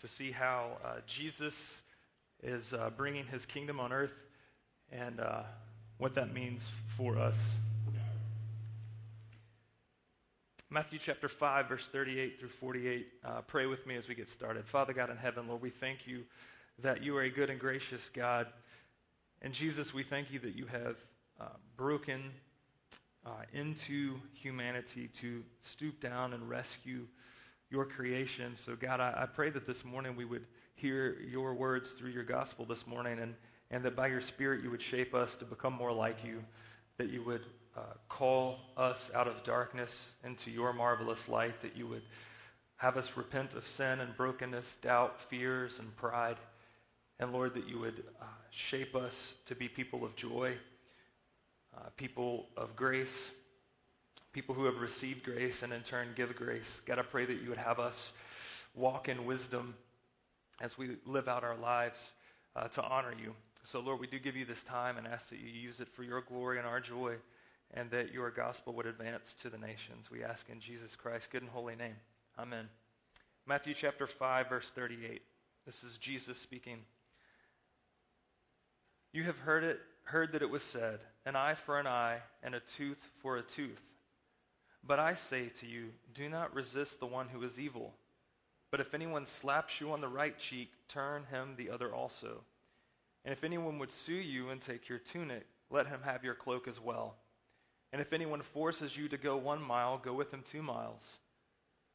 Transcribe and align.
to 0.00 0.08
see 0.08 0.30
how 0.30 0.78
uh, 0.84 0.88
Jesus 1.06 1.80
is 2.42 2.72
uh, 2.72 2.90
bringing 2.96 3.26
his 3.26 3.44
kingdom 3.44 3.80
on 3.80 3.92
earth 3.92 4.26
and 4.92 5.18
uh, 5.18 5.42
what 5.98 6.14
that 6.14 6.32
means 6.32 6.70
for 6.86 7.18
us. 7.18 7.54
Matthew 10.70 10.98
chapter 10.98 11.28
5, 11.28 11.68
verse 11.68 11.86
38 11.86 12.38
through 12.38 12.50
48. 12.50 13.08
Uh, 13.24 13.40
pray 13.46 13.66
with 13.66 13.86
me 13.86 13.96
as 13.96 14.06
we 14.06 14.14
get 14.14 14.28
started. 14.28 14.66
Father 14.66 14.92
God 14.92 15.10
in 15.10 15.16
heaven, 15.16 15.48
Lord, 15.48 15.62
we 15.62 15.70
thank 15.70 16.06
you 16.06 16.24
that 16.80 17.02
you 17.02 17.16
are 17.16 17.22
a 17.22 17.30
good 17.30 17.50
and 17.50 17.58
gracious 17.58 18.10
God. 18.12 18.46
And 19.42 19.52
Jesus, 19.52 19.92
we 19.92 20.02
thank 20.02 20.30
you 20.30 20.38
that 20.40 20.54
you 20.54 20.66
have 20.66 20.96
uh, 21.40 21.46
broken 21.76 22.22
uh, 23.26 23.30
into 23.52 24.16
humanity 24.34 25.08
to 25.20 25.42
stoop 25.60 26.00
down 26.00 26.34
and 26.34 26.48
rescue 26.48 27.06
your 27.70 27.84
creation. 27.84 28.54
So, 28.54 28.76
God, 28.76 29.00
I, 29.00 29.14
I, 29.22 29.26
pray 29.26 29.50
that 29.50 29.66
this 29.66 29.84
morning 29.84 30.16
we 30.16 30.24
would 30.24 30.46
hear 30.74 31.18
your 31.20 31.54
words 31.54 31.90
through 31.90 32.10
your 32.10 32.24
gospel 32.24 32.64
this 32.64 32.86
morning, 32.86 33.18
and, 33.18 33.34
and 33.70 33.84
that 33.84 33.94
by 33.94 34.06
your 34.06 34.20
Spirit 34.20 34.62
you 34.62 34.70
would 34.70 34.80
shape 34.80 35.14
us 35.14 35.34
to 35.36 35.44
become 35.44 35.74
more 35.74 35.92
like 35.92 36.24
you, 36.24 36.42
that 36.96 37.10
you 37.10 37.22
would 37.24 37.44
uh, 37.76 37.80
call 38.08 38.58
us 38.76 39.10
out 39.14 39.28
of 39.28 39.42
darkness 39.42 40.14
into 40.24 40.50
your 40.50 40.72
marvelous 40.72 41.28
light, 41.28 41.60
that 41.60 41.76
you 41.76 41.86
would 41.86 42.02
have 42.76 42.96
us 42.96 43.16
repent 43.16 43.54
of 43.54 43.66
sin 43.66 44.00
and 44.00 44.16
brokenness, 44.16 44.76
doubt, 44.76 45.20
fears, 45.20 45.78
and 45.78 45.94
pride. 45.96 46.36
And 47.20 47.32
Lord, 47.32 47.54
that 47.54 47.68
you 47.68 47.78
would 47.80 48.04
uh, 48.20 48.24
shape 48.50 48.94
us 48.94 49.34
to 49.46 49.54
be 49.54 49.68
people 49.68 50.04
of 50.04 50.14
joy, 50.14 50.56
uh, 51.76 51.88
people 51.96 52.46
of 52.56 52.76
grace, 52.76 53.32
people 54.32 54.54
who 54.54 54.64
have 54.64 54.78
received 54.78 55.24
grace 55.24 55.62
and 55.62 55.72
in 55.72 55.82
turn 55.82 56.08
give 56.14 56.34
grace. 56.36 56.80
God, 56.86 56.98
I 56.98 57.02
pray 57.02 57.24
that 57.24 57.42
you 57.42 57.48
would 57.48 57.58
have 57.58 57.78
us 57.78 58.12
walk 58.74 59.08
in 59.08 59.24
wisdom 59.24 59.74
as 60.60 60.76
we 60.76 60.96
live 61.06 61.28
out 61.28 61.44
our 61.44 61.56
lives 61.56 62.12
uh, 62.54 62.68
to 62.68 62.82
honor 62.82 63.14
you. 63.20 63.34
So, 63.64 63.80
Lord, 63.80 64.00
we 64.00 64.06
do 64.06 64.18
give 64.18 64.36
you 64.36 64.44
this 64.44 64.62
time 64.62 64.96
and 64.96 65.06
ask 65.06 65.28
that 65.30 65.38
you 65.38 65.48
use 65.48 65.80
it 65.80 65.88
for 65.88 66.02
your 66.02 66.20
glory 66.20 66.58
and 66.58 66.66
our 66.66 66.80
joy, 66.80 67.16
and 67.74 67.90
that 67.90 68.12
your 68.12 68.30
gospel 68.30 68.72
would 68.74 68.86
advance 68.86 69.34
to 69.42 69.50
the 69.50 69.58
nations. 69.58 70.10
We 70.10 70.24
ask 70.24 70.48
in 70.48 70.60
Jesus 70.60 70.96
Christ's 70.96 71.28
good 71.28 71.42
and 71.42 71.50
holy 71.50 71.76
name. 71.76 71.96
Amen. 72.38 72.68
Matthew 73.46 73.74
chapter 73.74 74.06
5, 74.06 74.48
verse 74.48 74.70
38. 74.74 75.22
This 75.66 75.84
is 75.84 75.98
Jesus 75.98 76.38
speaking. 76.38 76.78
You 79.12 79.24
have 79.24 79.38
heard 79.38 79.64
it, 79.64 79.80
heard 80.04 80.32
that 80.32 80.42
it 80.42 80.50
was 80.50 80.62
said, 80.62 81.00
an 81.26 81.36
eye 81.36 81.54
for 81.54 81.78
an 81.78 81.86
eye 81.86 82.20
and 82.42 82.54
a 82.54 82.60
tooth 82.60 83.10
for 83.18 83.36
a 83.36 83.42
tooth. 83.42 83.82
But 84.86 84.98
I 84.98 85.14
say 85.14 85.48
to 85.60 85.66
you, 85.66 85.90
do 86.14 86.28
not 86.28 86.54
resist 86.54 87.00
the 87.00 87.06
one 87.06 87.28
who 87.28 87.42
is 87.42 87.58
evil. 87.58 87.94
But 88.70 88.80
if 88.80 88.94
anyone 88.94 89.26
slaps 89.26 89.80
you 89.80 89.92
on 89.92 90.00
the 90.00 90.08
right 90.08 90.38
cheek, 90.38 90.72
turn 90.88 91.24
him 91.30 91.54
the 91.56 91.70
other 91.70 91.94
also. 91.94 92.42
And 93.24 93.32
if 93.32 93.44
anyone 93.44 93.78
would 93.78 93.90
sue 93.90 94.12
you 94.14 94.50
and 94.50 94.60
take 94.60 94.88
your 94.88 94.98
tunic, 94.98 95.46
let 95.70 95.86
him 95.86 96.00
have 96.04 96.24
your 96.24 96.34
cloak 96.34 96.68
as 96.68 96.80
well. 96.80 97.16
And 97.92 98.00
if 98.00 98.12
anyone 98.12 98.42
forces 98.42 98.96
you 98.96 99.08
to 99.08 99.16
go 99.16 99.36
one 99.36 99.62
mile, 99.62 99.98
go 99.98 100.12
with 100.12 100.32
him 100.32 100.42
two 100.42 100.62
miles. 100.62 101.18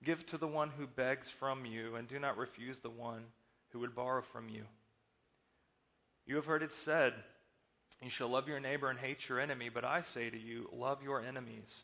Give 0.03 0.25
to 0.27 0.37
the 0.37 0.47
one 0.47 0.71
who 0.77 0.87
begs 0.87 1.29
from 1.29 1.65
you, 1.65 1.95
and 1.95 2.07
do 2.07 2.19
not 2.19 2.37
refuse 2.37 2.79
the 2.79 2.89
one 2.89 3.23
who 3.69 3.79
would 3.79 3.95
borrow 3.95 4.21
from 4.21 4.49
you. 4.49 4.63
You 6.25 6.35
have 6.35 6.45
heard 6.45 6.63
it 6.63 6.71
said, 6.71 7.13
You 8.01 8.09
shall 8.09 8.29
love 8.29 8.47
your 8.47 8.59
neighbor 8.59 8.89
and 8.89 8.99
hate 8.99 9.29
your 9.29 9.39
enemy, 9.39 9.69
but 9.69 9.85
I 9.85 10.01
say 10.01 10.29
to 10.29 10.37
you, 10.37 10.69
love 10.73 11.03
your 11.03 11.21
enemies 11.21 11.83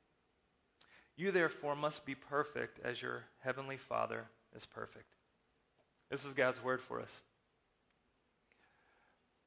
You 1.17 1.31
therefore 1.31 1.75
must 1.75 2.05
be 2.05 2.15
perfect 2.15 2.79
as 2.83 3.01
your 3.01 3.23
heavenly 3.43 3.77
Father 3.77 4.25
is 4.55 4.65
perfect. 4.65 5.13
This 6.09 6.25
is 6.25 6.33
God's 6.33 6.63
word 6.63 6.81
for 6.81 6.99
us. 6.99 7.11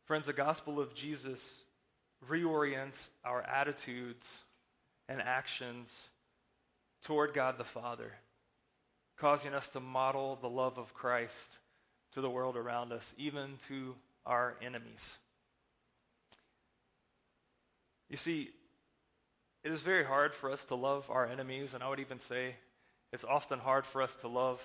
Friends, 0.04 0.26
the 0.26 0.32
gospel 0.32 0.80
of 0.80 0.94
Jesus 0.94 1.64
reorients 2.28 3.08
our 3.24 3.42
attitudes 3.42 4.38
and 5.08 5.20
actions 5.20 6.10
toward 7.02 7.34
God 7.34 7.58
the 7.58 7.64
Father, 7.64 8.12
causing 9.16 9.54
us 9.54 9.68
to 9.70 9.80
model 9.80 10.38
the 10.40 10.48
love 10.48 10.78
of 10.78 10.94
Christ 10.94 11.58
to 12.12 12.20
the 12.20 12.30
world 12.30 12.56
around 12.56 12.92
us, 12.92 13.12
even 13.18 13.58
to 13.68 13.94
our 14.24 14.56
enemies. 14.62 15.18
You 18.08 18.16
see, 18.16 18.50
it 19.64 19.72
is 19.72 19.80
very 19.80 20.04
hard 20.04 20.34
for 20.34 20.50
us 20.50 20.64
to 20.66 20.74
love 20.74 21.10
our 21.10 21.26
enemies, 21.26 21.72
and 21.72 21.82
I 21.82 21.88
would 21.88 21.98
even 21.98 22.20
say 22.20 22.56
it's 23.12 23.24
often 23.24 23.58
hard 23.58 23.86
for 23.86 24.02
us 24.02 24.14
to 24.16 24.28
love 24.28 24.60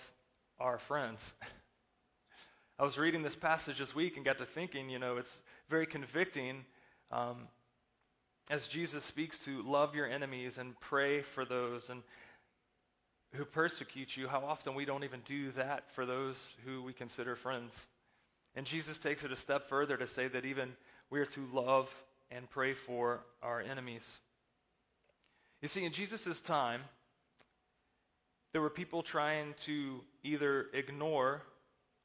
our 0.60 0.78
friends. 0.78 1.34
I 2.80 2.84
was 2.84 2.98
reading 2.98 3.24
this 3.24 3.36
passage 3.36 3.78
this 3.78 3.96
week 3.96 4.18
and 4.18 4.26
got 4.26 4.38
to 4.40 4.46
thinking, 4.46 4.90
you 4.90 5.00
know, 5.00 5.16
it's 5.16 5.42
very 5.70 5.86
convicting 5.86 6.66
um, 7.12 7.48
as 8.50 8.68
Jesus 8.68 9.06
speaks 9.06 9.40
to 9.40 9.62
love 9.64 9.96
your 9.96 10.06
enemies 10.06 10.58
and 10.58 10.78
pray 10.82 11.22
for 11.22 11.46
those 11.46 11.90
and 11.90 12.04
who 13.36 13.46
persecute 13.46 14.18
you, 14.18 14.28
how 14.28 14.40
often 14.40 14.76
we 14.76 14.84
don't 14.84 15.06
even 15.06 15.22
do 15.24 15.52
that 15.52 15.90
for 15.92 16.06
those 16.06 16.56
who 16.66 16.84
we 16.84 16.92
consider 16.92 17.36
friends. 17.38 17.88
And 18.54 18.66
Jesus 18.66 19.00
takes 19.00 19.24
it 19.24 19.32
a 19.32 19.38
step 19.38 19.70
further 19.70 19.96
to 19.96 20.08
say 20.08 20.28
that 20.28 20.46
even 20.46 20.74
we 21.10 21.22
are 21.22 21.26
to 21.28 21.48
love 21.54 22.04
and 22.32 22.50
pray 22.50 22.74
for 22.74 23.22
our 23.42 23.62
enemies. 23.62 24.18
You 25.62 25.68
see, 25.68 25.84
in 25.84 25.92
Jesus' 25.92 26.42
time, 26.42 26.82
there 28.54 28.62
were 28.62 28.70
people 28.70 29.04
trying 29.04 29.54
to 29.66 30.02
either 30.24 30.68
ignore 30.74 31.44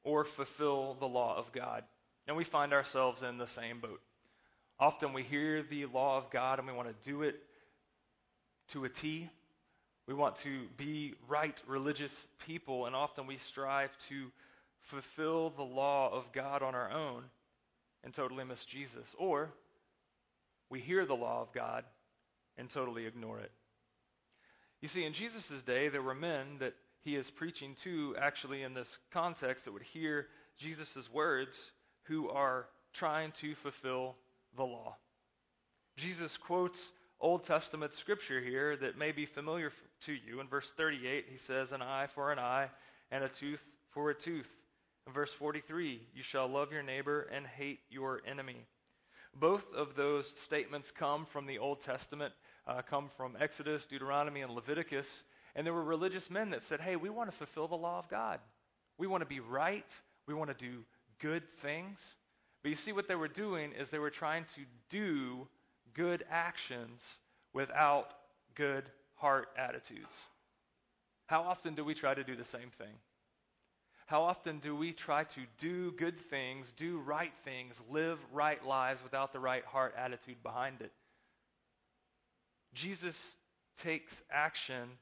or 0.03 0.25
fulfill 0.25 0.97
the 0.99 1.07
law 1.07 1.37
of 1.37 1.53
God. 1.53 1.85
And 2.27 2.37
we 2.37 2.45
find 2.45 2.73
ourselves 2.73 3.23
in 3.23 3.39
the 3.39 3.47
same 3.47 3.81
boat. 3.81 4.01
Often 4.79 5.13
we 5.13 5.23
hear 5.23 5.63
the 5.63 5.87
law 5.87 6.19
of 6.19 6.31
God 6.31 6.59
and 6.59 6.67
we 6.67 6.75
want 6.75 6.89
to 6.89 7.09
do 7.09 7.23
it 7.23 7.37
to 8.69 8.85
a 8.85 8.89
T. 8.89 9.31
We 10.07 10.15
want 10.15 10.37
to 10.37 10.67
be 10.77 11.15
right 11.29 11.59
religious 11.67 12.27
people, 12.47 12.85
and 12.85 12.95
often 12.95 13.27
we 13.27 13.39
strive 13.39 13.97
to 14.09 14.31
fulfill 14.81 15.49
the 15.49 15.63
law 15.63 16.13
of 16.13 16.31
God 16.33 16.63
on 16.63 16.75
our 16.75 16.91
own 16.91 17.25
and 18.03 18.13
totally 18.13 18.45
miss 18.45 18.67
Jesus. 18.67 19.15
Or 19.19 19.51
we 20.69 20.81
hear 20.81 21.07
the 21.07 21.17
law 21.17 21.41
of 21.41 21.53
God 21.53 21.85
and 22.57 22.69
totally 22.69 23.07
ignore 23.07 23.39
it. 23.39 23.53
You 24.81 24.89
see, 24.89 25.05
in 25.05 25.13
Jesus' 25.13 25.63
day, 25.63 25.89
there 25.89 26.03
were 26.03 26.15
men 26.15 26.59
that 26.59 26.75
he 27.01 27.17
is 27.17 27.31
preaching 27.31 27.75
to, 27.77 28.15
actually, 28.19 28.63
in 28.63 28.75
this 28.75 28.99
context, 29.11 29.65
that 29.65 29.73
would 29.73 29.83
hear 29.83 30.29
Jesus' 30.59 31.11
words 31.13 31.73
who 32.05 32.29
are 32.29 32.67
trying 32.93 33.33
to 33.33 33.55
fulfill 33.55 34.17
the 34.57 34.65
law. 34.65 34.97
Jesus 35.97 36.37
quotes 36.37 36.93
Old 37.21 37.45
Testament 37.45 37.95
scripture 37.95 38.41
here 38.41 38.77
that 38.77 38.99
may 38.99 39.13
be 39.13 39.27
familiar 39.27 39.73
to 40.03 40.13
you. 40.13 40.41
In 40.41 40.49
verse 40.49 40.71
38, 40.71 41.27
he 41.31 41.39
says, 41.39 41.73
An 41.73 41.83
eye 41.83 42.07
for 42.07 42.33
an 42.33 42.39
eye 42.39 42.71
and 43.11 43.25
a 43.25 43.29
tooth 43.29 43.67
for 43.91 44.11
a 44.11 44.15
tooth. 44.15 44.51
In 45.07 45.13
verse 45.13 45.33
43, 45.33 46.01
you 46.15 46.23
shall 46.23 46.49
love 46.49 46.73
your 46.73 46.83
neighbor 46.83 47.29
and 47.33 47.47
hate 47.47 47.81
your 47.91 48.21
enemy. 48.27 48.67
Both 49.35 49.73
of 49.75 49.97
those 49.97 50.29
statements 50.29 50.91
come 50.91 51.27
from 51.27 51.47
the 51.47 51.59
Old 51.59 51.81
Testament, 51.81 52.33
uh, 52.67 52.83
come 52.83 53.09
from 53.09 53.37
Exodus, 53.39 53.87
Deuteronomy, 53.87 54.43
and 54.43 54.53
Leviticus. 54.53 55.25
And 55.57 55.67
there 55.67 55.75
were 55.75 55.85
religious 55.85 56.31
men 56.31 56.51
that 56.51 56.63
said, 56.63 56.81
hey, 56.81 56.97
we 56.97 57.11
want 57.11 57.31
to 57.31 57.37
fulfill 57.37 57.69
the 57.69 57.77
law 57.77 57.99
of 57.99 58.09
God. 58.09 58.41
We 58.99 59.07
want 59.07 59.23
to 59.23 59.27
be 59.27 59.41
right. 59.41 59.89
We 60.27 60.35
want 60.35 60.57
to 60.57 60.65
do 60.65 60.85
good 61.19 61.43
things. 61.59 62.17
But 62.63 62.71
you 62.71 62.77
see, 62.77 62.93
what 62.93 63.09
they 63.09 63.15
were 63.15 63.29
doing 63.29 63.73
is 63.73 63.91
they 63.91 63.99
were 63.99 64.11
trying 64.11 64.45
to 64.55 64.63
do 64.89 65.49
good 65.93 66.25
actions 66.31 67.17
without 67.53 68.15
good 68.55 68.85
heart 69.17 69.49
attitudes. 69.57 70.29
How 71.27 71.43
often 71.43 71.75
do 71.75 71.85
we 71.85 71.95
try 71.95 72.15
to 72.15 72.25
do 72.25 72.37
the 72.37 72.45
same 72.45 72.71
thing? 72.77 72.95
How 74.07 74.23
often 74.23 74.59
do 74.59 74.77
we 74.77 74.93
try 74.93 75.25
to 75.25 75.41
do 75.59 75.93
good 75.93 76.19
things, 76.19 76.73
do 76.73 76.99
right 76.99 77.33
things, 77.43 77.81
live 77.91 78.19
right 78.33 78.65
lives 78.65 79.03
without 79.03 79.33
the 79.33 79.41
right 79.41 79.65
heart 79.65 79.95
attitude 79.97 80.43
behind 80.43 80.83
it? 80.83 80.93
Jesus 82.75 83.37
takes 83.77 84.23
action, 84.31 84.99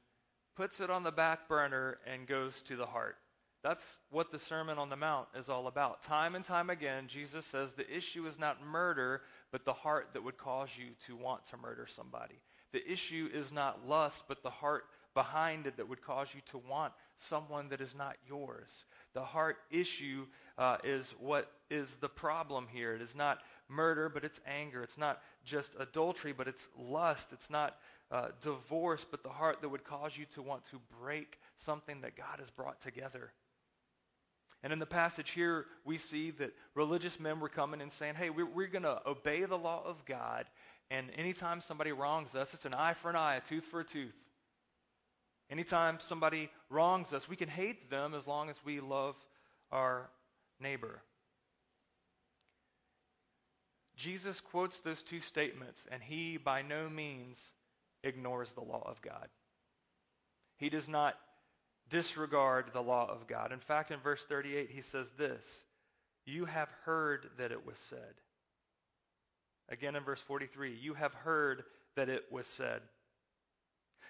puts 0.55 0.79
it 0.79 0.89
on 0.89 1.03
the 1.03 1.11
back 1.11 1.49
burner, 1.49 1.97
and 2.07 2.27
goes 2.27 2.61
to 2.63 2.75
the 2.75 2.85
heart. 2.85 3.17
That's 3.63 3.97
what 4.09 4.31
the 4.31 4.39
Sermon 4.39 4.77
on 4.77 4.89
the 4.89 4.97
Mount 4.97 5.27
is 5.37 5.47
all 5.47 5.67
about. 5.67 6.01
Time 6.01 6.35
and 6.35 6.43
time 6.43 6.69
again, 6.69 7.07
Jesus 7.07 7.45
says 7.45 7.73
the 7.73 7.89
issue 7.95 8.27
is 8.27 8.37
not 8.37 8.65
murder, 8.65 9.21
but 9.51 9.63
the 9.63 9.73
heart 9.73 10.09
that 10.13 10.23
would 10.23 10.37
cause 10.37 10.69
you 10.77 10.91
to 11.07 11.15
want 11.15 11.45
to 11.47 11.57
murder 11.57 11.87
somebody. 11.87 12.41
The 12.73 12.89
issue 12.91 13.29
is 13.33 13.53
not 13.53 13.87
lust, 13.87 14.23
but 14.27 14.43
the 14.43 14.49
heart 14.49 14.85
behind 15.13 15.67
it 15.67 15.77
that 15.77 15.87
would 15.87 16.01
cause 16.01 16.29
you 16.33 16.41
to 16.51 16.57
want 16.57 16.93
someone 17.17 17.69
that 17.69 17.81
is 17.81 17.95
not 17.95 18.15
yours. 18.27 18.85
The 19.13 19.23
heart 19.23 19.57
issue 19.69 20.25
uh, 20.57 20.77
is 20.83 21.13
what 21.19 21.51
is 21.69 21.97
the 21.97 22.09
problem 22.09 22.67
here. 22.71 22.95
It 22.95 23.01
is 23.01 23.15
not 23.15 23.39
murder, 23.69 24.09
but 24.09 24.23
it's 24.23 24.41
anger. 24.45 24.83
It's 24.83 24.97
not 24.97 25.21
just 25.45 25.75
adultery, 25.79 26.33
but 26.33 26.47
it's 26.47 26.69
lust. 26.77 27.33
It's 27.33 27.49
not 27.49 27.77
uh, 28.11 28.29
divorce, 28.41 29.05
but 29.09 29.23
the 29.23 29.29
heart 29.29 29.61
that 29.61 29.69
would 29.69 29.83
cause 29.83 30.17
you 30.17 30.25
to 30.33 30.41
want 30.41 30.63
to 30.65 30.79
break 31.01 31.39
something 31.57 32.01
that 32.01 32.15
God 32.15 32.39
has 32.39 32.49
brought 32.49 32.81
together. 32.81 33.31
And 34.63 34.71
in 34.71 34.79
the 34.79 34.85
passage 34.85 35.31
here, 35.31 35.65
we 35.83 35.97
see 35.97 36.31
that 36.31 36.53
religious 36.73 37.19
men 37.19 37.41
were 37.41 37.49
coming 37.49 37.81
and 37.81 37.91
saying, 37.91 38.15
hey, 38.15 38.29
we're, 38.29 38.45
we're 38.45 38.67
going 38.67 38.83
to 38.83 39.01
obey 39.05 39.43
the 39.43 39.57
law 39.57 39.83
of 39.85 40.05
God. 40.05 40.45
And 40.89 41.07
anytime 41.17 41.59
somebody 41.59 41.91
wrongs 41.91 42.33
us, 42.33 42.53
it's 42.53 42.65
an 42.65 42.73
eye 42.73 42.93
for 42.93 43.09
an 43.09 43.17
eye, 43.17 43.35
a 43.35 43.41
tooth 43.41 43.65
for 43.65 43.81
a 43.81 43.83
tooth. 43.83 44.15
Anytime 45.53 45.99
somebody 45.99 46.49
wrongs 46.71 47.13
us, 47.13 47.29
we 47.29 47.35
can 47.35 47.47
hate 47.47 47.91
them 47.91 48.15
as 48.15 48.25
long 48.25 48.49
as 48.49 48.65
we 48.65 48.79
love 48.79 49.15
our 49.71 50.09
neighbor. 50.59 51.03
Jesus 53.95 54.41
quotes 54.41 54.79
those 54.79 55.03
two 55.03 55.19
statements, 55.19 55.85
and 55.91 56.01
he 56.01 56.37
by 56.37 56.63
no 56.63 56.89
means 56.89 57.39
ignores 58.03 58.53
the 58.53 58.63
law 58.63 58.81
of 58.87 58.99
God. 59.03 59.29
He 60.57 60.69
does 60.69 60.89
not 60.89 61.19
disregard 61.87 62.71
the 62.73 62.81
law 62.81 63.05
of 63.07 63.27
God. 63.27 63.51
In 63.51 63.59
fact, 63.59 63.91
in 63.91 63.99
verse 63.99 64.23
38, 64.23 64.71
he 64.71 64.81
says 64.81 65.11
this 65.11 65.65
You 66.25 66.45
have 66.45 66.69
heard 66.83 67.29
that 67.37 67.51
it 67.51 67.63
was 67.63 67.77
said. 67.77 68.15
Again, 69.69 69.95
in 69.95 70.03
verse 70.03 70.21
43, 70.21 70.73
you 70.73 70.95
have 70.95 71.13
heard 71.13 71.63
that 71.95 72.09
it 72.09 72.23
was 72.31 72.47
said. 72.47 72.81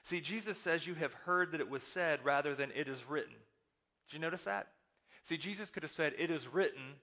See, 0.02 0.20
Jesus 0.20 0.58
says 0.58 0.88
you 0.88 0.96
have 0.96 1.14
heard 1.14 1.52
that 1.52 1.62
it 1.62 1.70
was 1.70 1.84
said 1.84 2.20
rather 2.24 2.56
than 2.56 2.72
it 2.76 2.88
is 2.88 3.04
written. 3.08 3.36
Did 4.08 4.16
you 4.16 4.20
notice 4.20 4.44
that? 4.46 4.68
See, 5.24 5.38
Jesus 5.38 5.70
could 5.70 5.84
have 5.84 5.92
said, 5.92 6.14
It 6.18 6.32
is 6.32 6.48
written, 6.48 6.96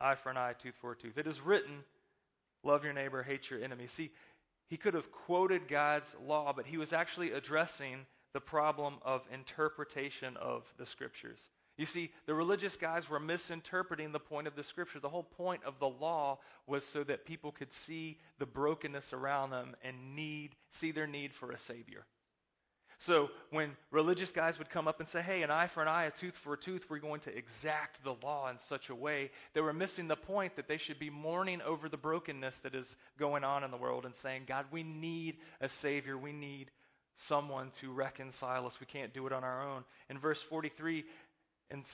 eye 0.00 0.14
for 0.14 0.30
an 0.30 0.36
eye, 0.36 0.54
tooth 0.58 0.76
for 0.80 0.92
a 0.92 0.96
tooth. 0.96 1.18
It 1.18 1.26
is 1.26 1.40
written, 1.40 1.84
love 2.62 2.84
your 2.84 2.92
neighbor, 2.92 3.22
hate 3.22 3.50
your 3.50 3.62
enemy. 3.62 3.86
See, 3.86 4.10
he 4.68 4.76
could 4.76 4.94
have 4.94 5.10
quoted 5.10 5.68
God's 5.68 6.14
law, 6.24 6.52
but 6.54 6.66
he 6.66 6.76
was 6.76 6.92
actually 6.92 7.32
addressing 7.32 8.06
the 8.32 8.40
problem 8.40 8.94
of 9.02 9.26
interpretation 9.32 10.36
of 10.36 10.72
the 10.78 10.86
scriptures. 10.86 11.50
You 11.78 11.86
see, 11.86 12.10
the 12.26 12.34
religious 12.34 12.76
guys 12.76 13.08
were 13.08 13.18
misinterpreting 13.18 14.12
the 14.12 14.20
point 14.20 14.46
of 14.46 14.54
the 14.54 14.62
scripture. 14.62 15.00
The 15.00 15.08
whole 15.08 15.22
point 15.22 15.62
of 15.64 15.78
the 15.78 15.88
law 15.88 16.38
was 16.66 16.84
so 16.84 17.02
that 17.04 17.24
people 17.24 17.50
could 17.50 17.72
see 17.72 18.18
the 18.38 18.46
brokenness 18.46 19.12
around 19.12 19.50
them 19.50 19.74
and 19.82 20.14
need 20.14 20.54
see 20.70 20.90
their 20.90 21.06
need 21.06 21.32
for 21.32 21.50
a 21.50 21.58
savior. 21.58 22.04
So 22.98 23.30
when 23.50 23.76
religious 23.90 24.30
guys 24.30 24.58
would 24.58 24.70
come 24.70 24.86
up 24.86 25.00
and 25.00 25.08
say, 25.08 25.22
hey, 25.22 25.42
an 25.42 25.50
eye 25.50 25.66
for 25.66 25.82
an 25.82 25.88
eye, 25.88 26.04
a 26.04 26.12
tooth 26.12 26.36
for 26.36 26.52
a 26.52 26.56
tooth, 26.56 26.86
we're 26.88 26.98
going 26.98 27.18
to 27.22 27.36
exact 27.36 28.04
the 28.04 28.14
law 28.22 28.48
in 28.48 28.60
such 28.60 28.90
a 28.90 28.94
way, 28.94 29.32
they 29.54 29.60
were 29.60 29.72
missing 29.72 30.06
the 30.06 30.14
point 30.14 30.54
that 30.54 30.68
they 30.68 30.76
should 30.76 31.00
be 31.00 31.10
mourning 31.10 31.60
over 31.62 31.88
the 31.88 31.96
brokenness 31.96 32.60
that 32.60 32.76
is 32.76 32.94
going 33.18 33.42
on 33.42 33.64
in 33.64 33.72
the 33.72 33.76
world 33.76 34.04
and 34.04 34.14
saying, 34.14 34.42
God, 34.46 34.66
we 34.70 34.84
need 34.84 35.38
a 35.60 35.68
Savior. 35.68 36.16
We 36.16 36.32
need 36.32 36.70
someone 37.16 37.70
to 37.80 37.90
reconcile 37.90 38.66
us. 38.66 38.78
We 38.78 38.86
can't 38.86 39.12
do 39.12 39.26
it 39.26 39.32
on 39.32 39.42
our 39.42 39.68
own. 39.68 39.82
In 40.08 40.16
verse 40.16 40.40
43, 40.40 41.04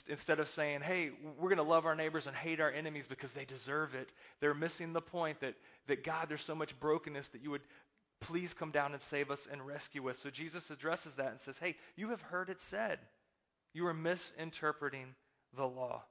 instead 0.08 0.40
of 0.40 0.48
saying, 0.48 0.80
hey, 0.80 1.10
we're 1.38 1.48
going 1.48 1.56
to 1.58 1.62
love 1.62 1.86
our 1.86 1.94
neighbors 1.94 2.26
and 2.26 2.34
hate 2.34 2.60
our 2.60 2.70
enemies 2.70 3.06
because 3.06 3.32
they 3.32 3.44
deserve 3.44 3.94
it, 3.94 4.12
they're 4.40 4.54
missing 4.54 4.92
the 4.92 5.00
point 5.00 5.40
that, 5.40 5.54
that 5.86 6.02
God, 6.02 6.28
there's 6.28 6.42
so 6.42 6.54
much 6.54 6.78
brokenness 6.80 7.28
that 7.28 7.42
you 7.42 7.50
would 7.50 7.62
Please 8.20 8.52
come 8.52 8.70
down 8.70 8.92
and 8.92 9.00
save 9.00 9.30
us 9.30 9.46
and 9.50 9.66
rescue 9.66 10.08
us. 10.10 10.18
So 10.18 10.30
Jesus 10.30 10.70
addresses 10.70 11.14
that 11.16 11.30
and 11.30 11.40
says, 11.40 11.58
Hey, 11.58 11.76
you 11.96 12.10
have 12.10 12.22
heard 12.22 12.48
it 12.48 12.60
said. 12.60 12.98
You 13.72 13.86
are 13.86 13.94
misinterpreting 13.94 15.14
the 15.54 15.66
law. 15.66 16.02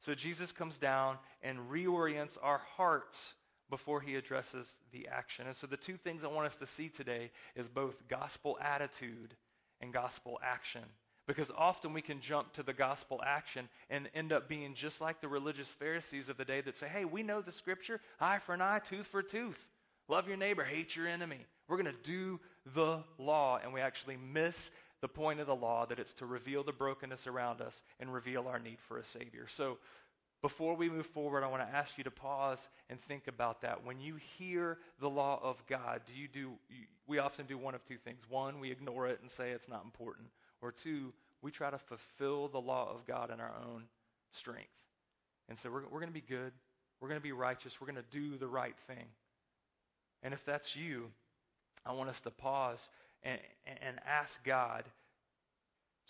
So 0.00 0.14
Jesus 0.14 0.52
comes 0.52 0.78
down 0.78 1.18
and 1.42 1.58
reorients 1.70 2.38
our 2.40 2.62
hearts 2.76 3.34
before 3.68 4.00
he 4.00 4.14
addresses 4.14 4.78
the 4.92 5.08
action. 5.08 5.46
And 5.46 5.56
so 5.56 5.66
the 5.66 5.76
two 5.76 5.96
things 5.96 6.24
I 6.24 6.28
want 6.28 6.46
us 6.46 6.56
to 6.56 6.66
see 6.66 6.88
today 6.88 7.32
is 7.56 7.68
both 7.68 8.06
gospel 8.08 8.56
attitude 8.60 9.34
and 9.80 9.92
gospel 9.92 10.38
action. 10.42 10.84
Because 11.28 11.52
often 11.58 11.92
we 11.92 12.00
can 12.00 12.20
jump 12.20 12.54
to 12.54 12.62
the 12.62 12.72
gospel 12.72 13.20
action 13.22 13.68
and 13.90 14.08
end 14.14 14.32
up 14.32 14.48
being 14.48 14.72
just 14.72 15.02
like 15.02 15.20
the 15.20 15.28
religious 15.28 15.68
Pharisees 15.68 16.30
of 16.30 16.38
the 16.38 16.44
day 16.44 16.62
that 16.62 16.74
say, 16.74 16.88
hey, 16.88 17.04
we 17.04 17.22
know 17.22 17.42
the 17.42 17.52
scripture, 17.52 18.00
eye 18.18 18.38
for 18.38 18.54
an 18.54 18.62
eye, 18.62 18.80
tooth 18.82 19.06
for 19.06 19.20
a 19.20 19.22
tooth. 19.22 19.68
Love 20.08 20.26
your 20.26 20.38
neighbor, 20.38 20.64
hate 20.64 20.96
your 20.96 21.06
enemy. 21.06 21.44
We're 21.68 21.76
going 21.76 21.94
to 21.94 22.02
do 22.02 22.40
the 22.74 23.04
law, 23.18 23.60
and 23.62 23.74
we 23.74 23.82
actually 23.82 24.16
miss 24.16 24.70
the 25.02 25.08
point 25.08 25.38
of 25.38 25.46
the 25.46 25.54
law 25.54 25.84
that 25.84 25.98
it's 25.98 26.14
to 26.14 26.26
reveal 26.26 26.64
the 26.64 26.72
brokenness 26.72 27.26
around 27.26 27.60
us 27.60 27.82
and 28.00 28.12
reveal 28.12 28.48
our 28.48 28.58
need 28.58 28.80
for 28.80 28.96
a 28.96 29.04
Savior. 29.04 29.46
So, 29.48 29.76
before 30.40 30.76
we 30.76 30.88
move 30.88 31.06
forward, 31.06 31.42
I 31.42 31.48
want 31.48 31.68
to 31.68 31.76
ask 31.76 31.98
you 31.98 32.04
to 32.04 32.12
pause 32.12 32.68
and 32.88 33.00
think 33.00 33.26
about 33.26 33.62
that. 33.62 33.84
When 33.84 34.00
you 34.00 34.14
hear 34.38 34.78
the 35.00 35.10
law 35.10 35.40
of 35.42 35.66
God, 35.66 36.02
do 36.06 36.12
you 36.18 36.28
do, 36.28 36.52
we 37.08 37.18
often 37.18 37.44
do 37.46 37.58
one 37.58 37.74
of 37.74 37.84
two 37.84 37.96
things. 37.96 38.22
One, 38.28 38.60
we 38.60 38.70
ignore 38.70 39.08
it 39.08 39.18
and 39.20 39.28
say 39.28 39.50
it's 39.50 39.68
not 39.68 39.84
important. 39.84 40.28
Or 40.60 40.72
two, 40.72 41.12
we 41.42 41.50
try 41.50 41.70
to 41.70 41.78
fulfill 41.78 42.48
the 42.48 42.60
law 42.60 42.90
of 42.92 43.06
God 43.06 43.30
in 43.30 43.40
our 43.40 43.52
own 43.64 43.84
strength. 44.32 44.68
And 45.48 45.58
so 45.58 45.70
we're, 45.70 45.82
we're 45.82 46.00
going 46.00 46.12
to 46.12 46.12
be 46.12 46.20
good. 46.20 46.52
We're 47.00 47.08
going 47.08 47.20
to 47.20 47.24
be 47.24 47.32
righteous. 47.32 47.80
We're 47.80 47.86
going 47.86 48.02
to 48.02 48.18
do 48.18 48.36
the 48.36 48.48
right 48.48 48.76
thing. 48.86 49.06
And 50.22 50.34
if 50.34 50.44
that's 50.44 50.74
you, 50.74 51.10
I 51.86 51.92
want 51.92 52.10
us 52.10 52.20
to 52.22 52.30
pause 52.30 52.88
and, 53.22 53.38
and 53.66 53.98
ask 54.06 54.42
God 54.44 54.84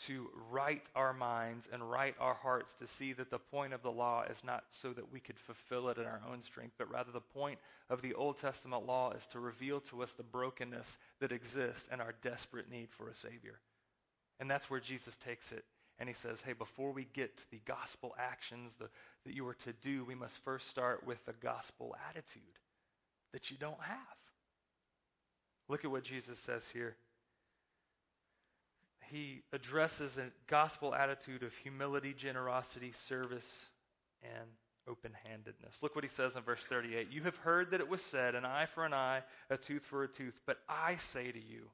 to 0.07 0.31
right 0.51 0.89
our 0.95 1.13
minds 1.13 1.69
and 1.73 1.91
right 1.91 2.15
our 2.21 2.35
hearts 2.35 2.73
to 2.75 2.87
see 2.87 3.13
that 3.13 3.31
the 3.31 3.39
point 3.39 3.73
of 3.73 3.83
the 3.83 3.91
law 3.91 4.23
is 4.31 4.45
not 4.45 4.65
so 4.71 4.93
that 4.93 5.13
we 5.13 5.19
could 5.19 5.39
fulfill 5.39 5.89
it 5.89 5.99
in 5.99 6.05
our 6.05 6.21
own 6.31 6.43
strength, 6.43 6.75
but 6.79 6.91
rather 6.91 7.11
the 7.11 7.21
point 7.21 7.59
of 7.91 8.01
the 8.01 8.15
Old 8.15 8.39
Testament 8.39 8.87
law 8.87 9.11
is 9.11 9.27
to 9.27 9.41
reveal 9.41 9.81
to 9.81 10.03
us 10.03 10.15
the 10.15 10.23
brokenness 10.23 10.99
that 11.19 11.33
exists 11.33 11.89
and 11.91 12.01
our 12.01 12.15
desperate 12.23 12.71
need 12.71 12.91
for 12.91 13.09
a 13.09 13.15
Savior. 13.15 13.59
And 14.41 14.51
that's 14.51 14.71
where 14.71 14.81
Jesus 14.81 15.17
takes 15.17 15.53
it. 15.53 15.65
And 15.99 16.09
he 16.09 16.15
says, 16.15 16.43
hey, 16.43 16.53
before 16.53 16.93
we 16.93 17.09
get 17.13 17.37
to 17.39 17.51
the 17.51 17.61
gospel 17.65 18.15
actions 18.19 18.77
the, 18.77 18.89
that 19.25 19.35
you 19.35 19.47
are 19.49 19.55
to 19.55 19.73
do, 19.73 20.05
we 20.05 20.15
must 20.15 20.39
first 20.39 20.69
start 20.69 21.05
with 21.05 21.25
the 21.27 21.33
gospel 21.33 21.97
attitude 22.09 22.43
that 23.33 23.51
you 23.51 23.57
don't 23.57 23.81
have. 23.81 23.99
Look 25.69 25.85
at 25.85 25.91
what 25.91 26.05
Jesus 26.05 26.39
says 26.39 26.71
here. 26.73 26.97
He 29.11 29.43
addresses 29.53 30.19
a 30.19 30.31
gospel 30.47 30.95
attitude 30.95 31.43
of 31.43 31.55
humility, 31.57 32.15
generosity, 32.17 32.93
service, 32.93 33.67
and 34.23 34.49
open 34.89 35.13
handedness. 35.25 35.83
Look 35.83 35.95
what 35.95 36.05
he 36.05 36.09
says 36.09 36.37
in 36.37 36.43
verse 36.43 36.65
38. 36.65 37.09
You 37.11 37.23
have 37.23 37.37
heard 37.37 37.71
that 37.71 37.81
it 37.81 37.89
was 37.89 38.01
said, 38.01 38.35
an 38.35 38.45
eye 38.45 38.67
for 38.67 38.85
an 38.85 38.95
eye, 38.95 39.23
a 39.51 39.57
tooth 39.57 39.83
for 39.83 40.05
a 40.05 40.09
tooth. 40.09 40.39
But 40.47 40.59
I 40.69 40.97
say 40.97 41.31
to 41.31 41.39
you, 41.39 41.71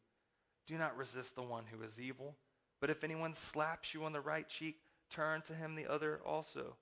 do 0.67 0.77
not 0.77 0.97
resist 0.97 1.35
the 1.35 1.43
one 1.43 1.65
who 1.71 1.83
is 1.85 2.01
evil. 2.01 2.37
But 2.81 2.91
if 2.91 3.05
anyone 3.05 3.35
slaps 3.35 3.95
you 3.95 4.05
on 4.05 4.13
the 4.13 4.21
right 4.21 4.49
cheek, 4.49 4.77
turn 5.11 5.43
to 5.43 5.55
him 5.55 5.75
the 5.75 5.87
other 5.87 6.21
also. 6.25 6.77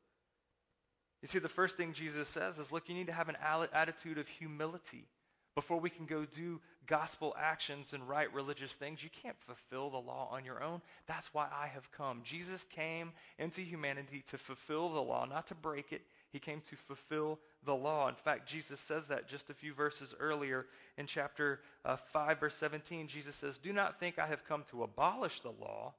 You 1.20 1.28
see, 1.28 1.38
the 1.38 1.48
first 1.48 1.76
thing 1.76 1.92
Jesus 1.92 2.28
says 2.28 2.58
is 2.58 2.72
look, 2.72 2.88
you 2.88 2.94
need 2.94 3.06
to 3.06 3.12
have 3.12 3.28
an 3.28 3.36
attitude 3.72 4.18
of 4.18 4.28
humility. 4.28 5.06
Before 5.54 5.78
we 5.78 5.90
can 5.90 6.06
go 6.06 6.24
do 6.24 6.60
gospel 6.86 7.36
actions 7.38 7.92
and 7.92 8.08
right 8.08 8.32
religious 8.32 8.72
things, 8.72 9.04
you 9.04 9.10
can't 9.10 9.38
fulfill 9.38 9.90
the 9.90 9.98
law 9.98 10.28
on 10.32 10.44
your 10.44 10.62
own. 10.62 10.80
That's 11.06 11.32
why 11.34 11.46
I 11.52 11.66
have 11.68 11.92
come. 11.92 12.22
Jesus 12.24 12.64
came 12.64 13.12
into 13.38 13.60
humanity 13.60 14.24
to 14.30 14.38
fulfill 14.38 14.88
the 14.88 15.02
law, 15.02 15.26
not 15.26 15.46
to 15.48 15.54
break 15.54 15.92
it. 15.92 16.02
He 16.32 16.38
came 16.38 16.62
to 16.70 16.76
fulfill 16.76 17.38
the 17.62 17.74
law. 17.74 18.08
In 18.08 18.14
fact, 18.14 18.48
Jesus 18.48 18.80
says 18.80 19.08
that 19.08 19.28
just 19.28 19.50
a 19.50 19.54
few 19.54 19.74
verses 19.74 20.14
earlier 20.18 20.66
in 20.96 21.06
chapter 21.06 21.60
uh, 21.84 21.96
5, 21.96 22.40
verse 22.40 22.54
17. 22.56 23.06
Jesus 23.06 23.36
says, 23.36 23.58
Do 23.58 23.72
not 23.72 24.00
think 24.00 24.18
I 24.18 24.26
have 24.26 24.46
come 24.46 24.64
to 24.70 24.82
abolish 24.82 25.40
the 25.40 25.52
law 25.60 25.92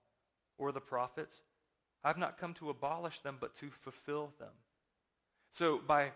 or 0.57 0.71
the 0.71 0.81
prophets. 0.81 1.41
I've 2.03 2.17
not 2.17 2.39
come 2.39 2.55
to 2.55 2.71
abolish 2.71 3.19
them, 3.19 3.37
but 3.39 3.53
to 3.55 3.69
fulfill 3.69 4.33
them. 4.39 4.49
So, 5.51 5.79
by 5.85 6.11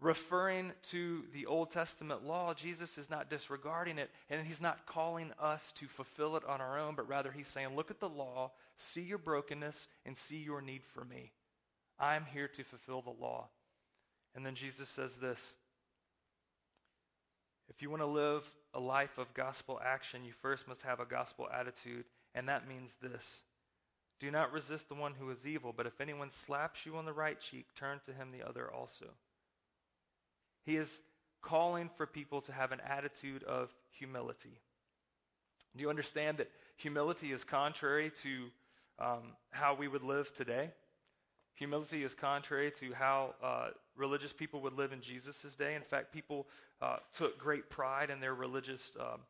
referring 0.00 0.72
to 0.90 1.24
the 1.34 1.44
Old 1.44 1.70
Testament 1.70 2.26
law, 2.26 2.54
Jesus 2.54 2.96
is 2.96 3.10
not 3.10 3.28
disregarding 3.28 3.98
it, 3.98 4.10
and 4.30 4.44
he's 4.46 4.60
not 4.60 4.86
calling 4.86 5.32
us 5.38 5.70
to 5.72 5.86
fulfill 5.86 6.36
it 6.36 6.44
on 6.46 6.62
our 6.62 6.78
own, 6.78 6.94
but 6.94 7.06
rather 7.06 7.30
he's 7.30 7.46
saying, 7.46 7.76
Look 7.76 7.90
at 7.90 8.00
the 8.00 8.08
law, 8.08 8.52
see 8.78 9.02
your 9.02 9.18
brokenness, 9.18 9.86
and 10.06 10.16
see 10.16 10.38
your 10.38 10.62
need 10.62 10.82
for 10.82 11.04
me. 11.04 11.32
I'm 12.00 12.24
here 12.32 12.48
to 12.48 12.64
fulfill 12.64 13.02
the 13.02 13.22
law. 13.22 13.48
And 14.34 14.44
then 14.44 14.54
Jesus 14.54 14.88
says 14.88 15.16
this 15.16 15.54
If 17.68 17.82
you 17.82 17.90
want 17.90 18.02
to 18.02 18.06
live 18.06 18.50
a 18.72 18.80
life 18.80 19.18
of 19.18 19.34
gospel 19.34 19.80
action, 19.84 20.24
you 20.24 20.32
first 20.32 20.66
must 20.66 20.82
have 20.82 21.00
a 21.00 21.04
gospel 21.04 21.48
attitude, 21.52 22.04
and 22.34 22.48
that 22.48 22.68
means 22.68 22.96
this 23.02 23.42
Do 24.18 24.30
not 24.30 24.52
resist 24.52 24.88
the 24.88 24.94
one 24.94 25.14
who 25.18 25.30
is 25.30 25.46
evil, 25.46 25.74
but 25.76 25.86
if 25.86 26.00
anyone 26.00 26.30
slaps 26.30 26.86
you 26.86 26.96
on 26.96 27.04
the 27.04 27.12
right 27.12 27.38
cheek, 27.38 27.66
turn 27.76 28.00
to 28.06 28.12
him 28.12 28.30
the 28.32 28.48
other 28.48 28.70
also. 28.72 29.06
He 30.64 30.76
is 30.76 31.00
calling 31.42 31.90
for 31.96 32.06
people 32.06 32.40
to 32.42 32.52
have 32.52 32.72
an 32.72 32.80
attitude 32.86 33.42
of 33.44 33.74
humility. 33.90 34.58
Do 35.76 35.82
you 35.82 35.90
understand 35.90 36.38
that 36.38 36.50
humility 36.76 37.32
is 37.32 37.44
contrary 37.44 38.10
to 38.22 38.50
um, 38.98 39.32
how 39.50 39.74
we 39.74 39.88
would 39.88 40.02
live 40.02 40.32
today? 40.34 40.70
Humility 41.60 42.04
is 42.04 42.14
contrary 42.14 42.72
to 42.80 42.94
how 42.94 43.34
uh, 43.42 43.68
religious 43.94 44.32
people 44.32 44.62
would 44.62 44.72
live 44.72 44.92
in 44.92 45.02
Jesus' 45.02 45.54
day. 45.54 45.74
In 45.74 45.82
fact, 45.82 46.10
people 46.10 46.46
uh, 46.80 46.96
took 47.12 47.38
great 47.38 47.68
pride 47.68 48.08
in 48.08 48.18
their 48.18 48.34
religious 48.34 48.92
um, 48.98 49.20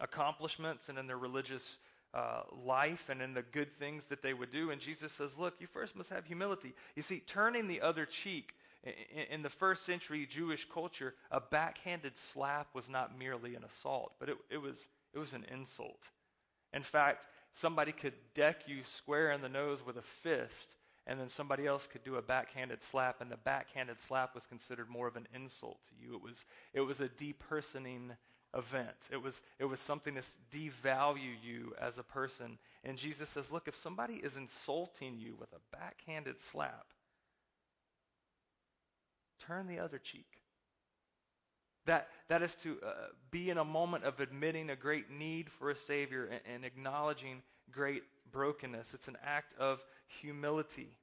accomplishments 0.00 0.88
and 0.88 0.98
in 0.98 1.06
their 1.06 1.18
religious 1.18 1.76
uh, 2.14 2.40
life 2.64 3.10
and 3.10 3.20
in 3.20 3.34
the 3.34 3.42
good 3.42 3.70
things 3.78 4.06
that 4.06 4.22
they 4.22 4.32
would 4.32 4.50
do. 4.50 4.70
And 4.70 4.80
Jesus 4.80 5.12
says, 5.12 5.36
Look, 5.36 5.56
you 5.60 5.66
first 5.66 5.94
must 5.94 6.08
have 6.08 6.24
humility. 6.24 6.72
You 6.96 7.02
see, 7.02 7.18
turning 7.20 7.66
the 7.66 7.82
other 7.82 8.06
cheek 8.06 8.54
in, 8.82 9.24
in 9.30 9.42
the 9.42 9.50
first 9.50 9.84
century 9.84 10.24
Jewish 10.24 10.66
culture, 10.72 11.16
a 11.30 11.38
backhanded 11.38 12.16
slap 12.16 12.68
was 12.74 12.88
not 12.88 13.18
merely 13.18 13.56
an 13.56 13.64
assault, 13.64 14.14
but 14.18 14.30
it, 14.30 14.38
it, 14.48 14.62
was, 14.62 14.88
it 15.12 15.18
was 15.18 15.34
an 15.34 15.44
insult. 15.52 16.08
In 16.72 16.82
fact, 16.82 17.26
somebody 17.52 17.92
could 17.92 18.14
deck 18.32 18.62
you 18.66 18.78
square 18.84 19.32
in 19.32 19.42
the 19.42 19.50
nose 19.50 19.84
with 19.84 19.98
a 19.98 20.02
fist, 20.02 20.76
and 21.08 21.18
then 21.18 21.30
somebody 21.30 21.66
else 21.66 21.86
could 21.86 22.04
do 22.04 22.16
a 22.16 22.22
backhanded 22.22 22.82
slap, 22.82 23.22
and 23.22 23.30
the 23.30 23.38
backhanded 23.38 23.98
slap 23.98 24.34
was 24.34 24.46
considered 24.46 24.90
more 24.90 25.08
of 25.08 25.16
an 25.16 25.26
insult 25.34 25.78
to 25.86 25.94
you. 25.98 26.14
It 26.14 26.22
was, 26.22 26.44
it 26.74 26.82
was 26.82 27.00
a 27.00 27.08
depersoning 27.08 28.10
event. 28.54 29.08
It 29.10 29.22
was, 29.22 29.40
it 29.58 29.64
was 29.64 29.80
something 29.80 30.16
to 30.16 30.22
devalue 30.50 31.34
you 31.42 31.74
as 31.80 31.96
a 31.96 32.02
person. 32.02 32.58
And 32.84 32.98
Jesus 32.98 33.30
says, 33.30 33.50
look, 33.50 33.68
if 33.68 33.74
somebody 33.74 34.14
is 34.14 34.36
insulting 34.36 35.18
you 35.18 35.34
with 35.34 35.52
a 35.54 35.76
backhanded 35.76 36.40
slap, 36.40 36.88
turn 39.38 39.66
the 39.66 39.78
other 39.78 39.98
cheek. 39.98 40.26
That, 41.86 42.08
that 42.28 42.42
is 42.42 42.54
to 42.56 42.76
uh, 42.86 42.90
be 43.30 43.48
in 43.48 43.56
a 43.56 43.64
moment 43.64 44.04
of 44.04 44.20
admitting 44.20 44.68
a 44.68 44.76
great 44.76 45.10
need 45.10 45.48
for 45.48 45.70
a 45.70 45.76
Savior 45.76 46.26
and, 46.26 46.40
and 46.54 46.64
acknowledging 46.66 47.42
great 47.70 48.02
brokenness. 48.32 48.94
It's 48.94 49.08
an 49.08 49.16
act 49.24 49.54
of 49.58 49.84
humility. 50.20 50.96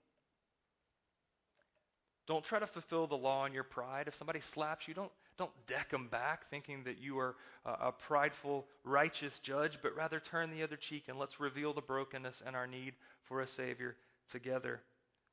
Don't 2.28 2.44
try 2.44 2.60
to 2.60 2.68
fulfill 2.68 3.08
the 3.08 3.18
law 3.18 3.46
in 3.46 3.54
your 3.54 3.64
pride. 3.64 4.08
If 4.08 4.16
somebody 4.16 4.40
slaps 4.40 4.88
you, 4.88 4.94
don't, 4.94 5.12
don't 5.38 5.52
deck 5.68 5.90
them 5.90 6.08
back 6.08 6.50
thinking 6.50 6.84
that 6.86 7.00
you 7.00 7.20
are 7.20 7.36
a, 7.66 7.88
a 7.88 7.92
prideful, 7.92 8.66
righteous 8.84 9.40
judge, 9.40 9.80
but 9.82 9.96
rather 9.96 10.20
turn 10.20 10.50
the 10.50 10.64
other 10.64 10.76
cheek 10.76 11.04
and 11.08 11.20
let's 11.20 11.40
reveal 11.40 11.74
the 11.74 11.82
brokenness 11.82 12.42
and 12.46 12.56
our 12.56 12.66
need 12.66 12.96
for 13.22 13.42
a 13.42 13.48
Savior 13.48 13.96
together. 14.30 14.82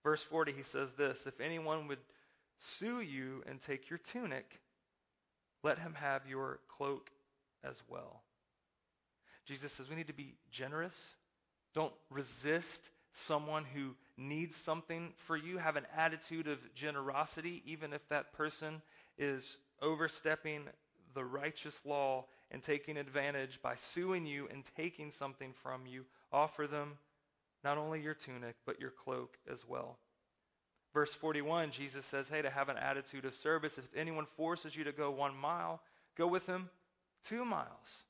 Verse 0.03 0.23
40, 0.23 0.53
he 0.53 0.63
says 0.63 0.93
this 0.93 1.27
If 1.27 1.41
anyone 1.41 1.89
would 1.89 2.01
sue 2.59 3.01
you 3.01 3.43
and 3.49 3.61
take 3.61 3.89
your 3.89 3.99
tunic, 3.99 4.61
let 5.63 5.79
him 5.79 5.95
have 5.95 6.27
your 6.29 6.61
cloak 6.69 7.11
as 7.65 7.83
well. 7.89 8.23
Jesus 9.45 9.73
says 9.73 9.89
we 9.89 9.97
need 9.97 10.09
to 10.09 10.13
be 10.13 10.35
generous. 10.51 11.17
Don't 11.75 11.93
resist 12.11 12.91
someone 13.13 13.65
who 13.65 13.95
needs 14.17 14.57
something 14.57 15.13
for 15.17 15.37
you. 15.37 15.59
Have 15.59 15.77
an 15.77 15.87
attitude 15.97 16.49
of 16.49 16.75
generosity, 16.75 17.63
even 17.67 17.93
if 17.93 18.09
that 18.09 18.33
person 18.33 18.83
is 19.19 19.59
overstepping 19.81 20.63
the 21.15 21.25
righteous 21.25 21.81
law 21.85 22.25
and 22.51 22.63
taking 22.63 22.97
advantage 22.97 23.61
by 23.63 23.75
suing 23.75 24.27
you 24.27 24.49
and 24.51 24.65
taking 24.77 25.11
something 25.11 25.53
from 25.53 25.87
you. 25.87 26.05
Offer 26.33 26.67
them 26.67 26.99
not 27.65 27.79
only 27.79 28.01
your 28.01 28.15
tunic, 28.15 28.57
but 28.67 28.81
your 28.81 28.91
cloak 28.91 29.39
as 29.51 29.67
well. 29.67 29.99
Verse 30.93 31.15
41, 31.15 31.71
Jesus 31.71 32.05
says, 32.05 32.29
Hey, 32.29 32.43
to 32.43 32.51
have 32.51 32.69
an 32.69 32.77
attitude 32.77 33.25
of 33.25 33.35
service. 33.35 33.79
If 33.79 33.89
anyone 33.97 34.27
forces 34.27 34.77
you 34.77 34.85
to 34.85 34.93
go 34.93 35.11
one 35.11 35.35
mile, 35.35 35.81
go 36.17 36.27
with 36.27 36.47
him 36.47 36.69
two 37.25 37.45
miles. 37.45 38.05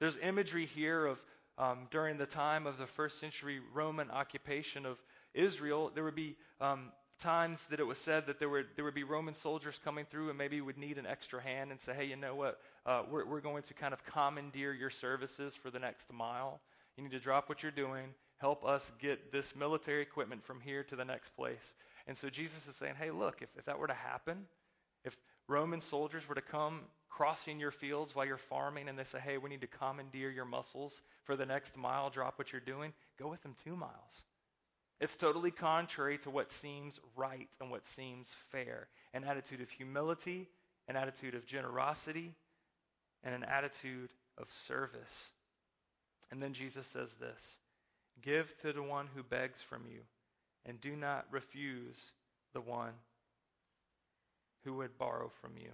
There's 0.00 0.16
imagery 0.16 0.66
here 0.66 1.06
of 1.06 1.22
um, 1.62 1.86
during 1.92 2.18
the 2.18 2.26
time 2.26 2.66
of 2.66 2.76
the 2.76 2.86
first 2.86 3.20
century 3.20 3.60
Roman 3.72 4.10
occupation 4.10 4.84
of 4.84 4.98
Israel, 5.32 5.92
there 5.94 6.02
would 6.02 6.16
be 6.16 6.36
um, 6.60 6.90
times 7.20 7.68
that 7.68 7.78
it 7.78 7.86
was 7.86 7.98
said 7.98 8.26
that 8.26 8.40
there 8.40 8.48
would, 8.48 8.66
there 8.74 8.84
would 8.84 8.94
be 8.94 9.04
Roman 9.04 9.32
soldiers 9.32 9.80
coming 9.82 10.04
through 10.04 10.28
and 10.28 10.36
maybe 10.36 10.60
would 10.60 10.76
need 10.76 10.98
an 10.98 11.06
extra 11.06 11.40
hand 11.40 11.70
and 11.70 11.80
say, 11.80 11.94
hey, 11.94 12.04
you 12.04 12.16
know 12.16 12.34
what? 12.34 12.60
Uh, 12.84 13.04
we're, 13.08 13.24
we're 13.24 13.40
going 13.40 13.62
to 13.62 13.74
kind 13.74 13.94
of 13.94 14.04
commandeer 14.04 14.72
your 14.72 14.90
services 14.90 15.54
for 15.54 15.70
the 15.70 15.78
next 15.78 16.12
mile. 16.12 16.60
You 16.96 17.04
need 17.04 17.12
to 17.12 17.20
drop 17.20 17.48
what 17.48 17.62
you're 17.62 17.70
doing, 17.70 18.14
help 18.38 18.64
us 18.64 18.90
get 18.98 19.30
this 19.30 19.54
military 19.54 20.02
equipment 20.02 20.44
from 20.44 20.60
here 20.60 20.82
to 20.82 20.96
the 20.96 21.04
next 21.04 21.36
place. 21.36 21.74
And 22.08 22.18
so 22.18 22.28
Jesus 22.28 22.66
is 22.66 22.74
saying, 22.74 22.94
hey, 22.98 23.12
look, 23.12 23.40
if, 23.40 23.50
if 23.56 23.66
that 23.66 23.78
were 23.78 23.86
to 23.86 23.94
happen, 23.94 24.46
if 25.04 25.16
Roman 25.46 25.80
soldiers 25.80 26.28
were 26.28 26.34
to 26.34 26.42
come 26.42 26.80
crossing 27.12 27.60
your 27.60 27.70
fields 27.70 28.14
while 28.14 28.24
you're 28.24 28.38
farming 28.38 28.88
and 28.88 28.98
they 28.98 29.04
say, 29.04 29.18
hey, 29.18 29.36
we 29.36 29.50
need 29.50 29.60
to 29.60 29.66
commandeer 29.66 30.30
your 30.30 30.46
muscles 30.46 31.02
for 31.24 31.36
the 31.36 31.44
next 31.44 31.76
mile, 31.76 32.08
drop 32.08 32.38
what 32.38 32.52
you're 32.52 32.60
doing, 32.60 32.92
go 33.18 33.28
with 33.28 33.42
them 33.42 33.54
two 33.62 33.76
miles. 33.76 34.24
It's 34.98 35.16
totally 35.16 35.50
contrary 35.50 36.16
to 36.18 36.30
what 36.30 36.50
seems 36.50 37.00
right 37.14 37.48
and 37.60 37.70
what 37.70 37.84
seems 37.84 38.34
fair 38.50 38.88
an 39.12 39.24
attitude 39.24 39.60
of 39.60 39.68
humility, 39.68 40.48
an 40.88 40.96
attitude 40.96 41.34
of 41.34 41.44
generosity, 41.44 42.32
and 43.22 43.34
an 43.34 43.44
attitude 43.44 44.10
of 44.38 44.50
service. 44.50 45.30
And 46.30 46.42
then 46.42 46.54
Jesus 46.54 46.86
says 46.86 47.14
this 47.14 47.58
Give 48.22 48.56
to 48.62 48.72
the 48.72 48.82
one 48.82 49.08
who 49.14 49.22
begs 49.22 49.60
from 49.60 49.82
you 49.86 50.00
and 50.64 50.80
do 50.80 50.96
not 50.96 51.26
refuse 51.30 52.12
the 52.54 52.60
one 52.60 52.92
who 54.64 54.74
would 54.74 54.96
borrow 54.96 55.28
from 55.28 55.52
you. 55.60 55.72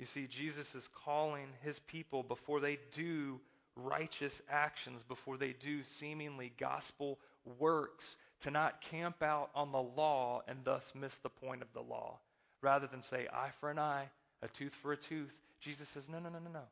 You 0.00 0.06
see, 0.06 0.26
Jesus 0.26 0.74
is 0.74 0.88
calling 0.88 1.48
his 1.62 1.78
people 1.78 2.22
before 2.22 2.58
they 2.58 2.78
do 2.90 3.38
righteous 3.76 4.40
actions, 4.48 5.02
before 5.02 5.36
they 5.36 5.52
do 5.52 5.84
seemingly 5.84 6.52
gospel 6.58 7.18
works, 7.58 8.16
to 8.40 8.50
not 8.50 8.80
camp 8.80 9.22
out 9.22 9.50
on 9.54 9.72
the 9.72 9.82
law 9.82 10.40
and 10.48 10.60
thus 10.64 10.94
miss 10.94 11.16
the 11.18 11.28
point 11.28 11.60
of 11.60 11.70
the 11.74 11.82
law. 11.82 12.18
Rather 12.62 12.86
than 12.86 13.02
say, 13.02 13.28
eye 13.30 13.50
for 13.60 13.70
an 13.70 13.78
eye, 13.78 14.08
a 14.40 14.48
tooth 14.48 14.74
for 14.74 14.92
a 14.92 14.96
tooth, 14.96 15.38
Jesus 15.60 15.90
says, 15.90 16.08
no, 16.08 16.18
no, 16.18 16.30
no, 16.30 16.38
no, 16.38 16.50
no. 16.50 16.64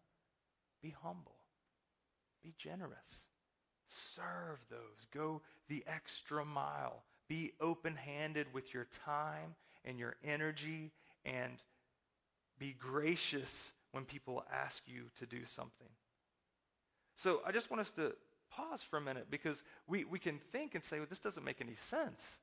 Be 0.83 0.95
humble, 1.03 1.37
be 2.43 2.55
generous. 2.57 3.27
Serve 3.89 4.59
those. 4.71 5.07
Go 5.13 5.43
the 5.69 5.85
extra 5.87 6.47
mile. 6.47 7.03
Be 7.29 7.53
open 7.61 7.95
handed 7.95 8.47
with 8.55 8.73
your 8.73 8.87
time 9.05 9.55
and 9.85 9.99
your 9.99 10.17
energy 10.25 10.93
and 11.27 11.63
be 12.59 12.75
gracious 12.79 13.73
when 13.93 14.05
people 14.05 14.45
ask 14.53 14.83
you 14.87 15.05
to 15.17 15.27
do 15.27 15.45
something. 15.47 15.89
So 17.17 17.41
I 17.47 17.53
just 17.53 17.71
want 17.71 17.81
us 17.81 17.91
to 17.93 18.15
pause 18.51 18.83
for 18.83 18.97
a 18.97 19.01
minute 19.01 19.27
because 19.31 19.63
we, 19.87 20.05
we 20.05 20.19
can 20.19 20.39
think 20.53 20.75
and 20.75 20.85
say, 20.85 20.99
well, 20.99 21.07
this 21.09 21.21
doesn't 21.21 21.45
make 21.45 21.61
any 21.61 21.75
sense. 21.75 22.37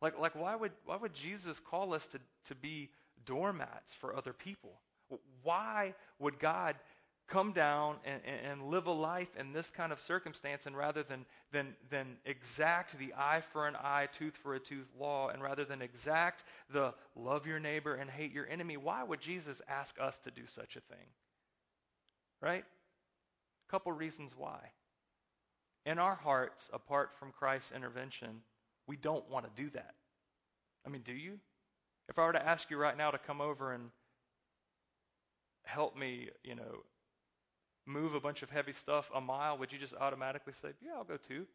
Like, 0.00 0.18
like 0.18 0.34
why, 0.34 0.56
would, 0.56 0.72
why 0.84 0.96
would 0.96 1.14
Jesus 1.14 1.60
call 1.60 1.94
us 1.94 2.06
to, 2.08 2.18
to 2.46 2.54
be 2.54 2.90
doormats 3.24 3.94
for 3.94 4.16
other 4.16 4.32
people? 4.32 4.80
Why 5.42 5.94
would 6.18 6.38
God 6.38 6.76
come 7.28 7.52
down 7.52 7.96
and, 8.04 8.20
and, 8.24 8.62
live 8.70 8.86
a 8.86 8.92
life 8.92 9.34
in 9.36 9.52
this 9.52 9.68
kind 9.68 9.92
of 9.92 10.00
circumstance 10.00 10.66
and 10.66 10.76
rather 10.76 11.02
than, 11.02 11.26
than, 11.50 11.74
than 11.90 12.18
exact 12.24 12.96
the 12.98 13.12
eye 13.16 13.40
for 13.40 13.66
an 13.66 13.74
eye, 13.76 14.08
tooth 14.12 14.36
for 14.36 14.54
a 14.54 14.60
tooth 14.60 14.86
law, 14.98 15.28
and 15.28 15.42
rather 15.42 15.64
than 15.64 15.82
exact 15.82 16.44
the 16.70 16.94
love 17.16 17.46
your 17.46 17.58
neighbor 17.58 17.94
and 17.94 18.10
hate 18.10 18.32
your 18.32 18.48
enemy, 18.48 18.76
why 18.76 19.02
would 19.02 19.20
Jesus 19.20 19.60
ask 19.68 19.96
us 20.00 20.18
to 20.20 20.30
do 20.30 20.46
such 20.46 20.76
a 20.76 20.80
thing? 20.80 21.06
Right? 22.40 22.64
A 22.64 23.70
couple 23.70 23.90
reasons 23.90 24.32
why. 24.36 24.70
In 25.84 25.98
our 25.98 26.14
hearts, 26.14 26.70
apart 26.72 27.10
from 27.18 27.32
Christ's 27.32 27.72
intervention, 27.74 28.42
we 28.86 28.96
don't 28.96 29.28
want 29.28 29.46
to 29.46 29.62
do 29.62 29.70
that. 29.70 29.94
I 30.86 30.90
mean, 30.90 31.02
do 31.02 31.12
you? 31.12 31.40
If 32.08 32.18
I 32.20 32.26
were 32.26 32.32
to 32.32 32.46
ask 32.46 32.70
you 32.70 32.76
right 32.76 32.96
now 32.96 33.10
to 33.10 33.18
come 33.18 33.40
over 33.40 33.72
and 33.72 33.90
help 35.64 35.96
me, 35.96 36.28
you 36.44 36.54
know, 36.54 36.84
move 37.86 38.14
a 38.14 38.20
bunch 38.20 38.42
of 38.42 38.50
heavy 38.50 38.72
stuff 38.72 39.10
a 39.14 39.20
mile, 39.20 39.56
would 39.58 39.72
you 39.72 39.78
just 39.78 39.94
automatically 39.94 40.52
say, 40.52 40.68
Yeah, 40.82 40.92
I'll 40.96 41.04
go 41.04 41.16
too? 41.16 41.46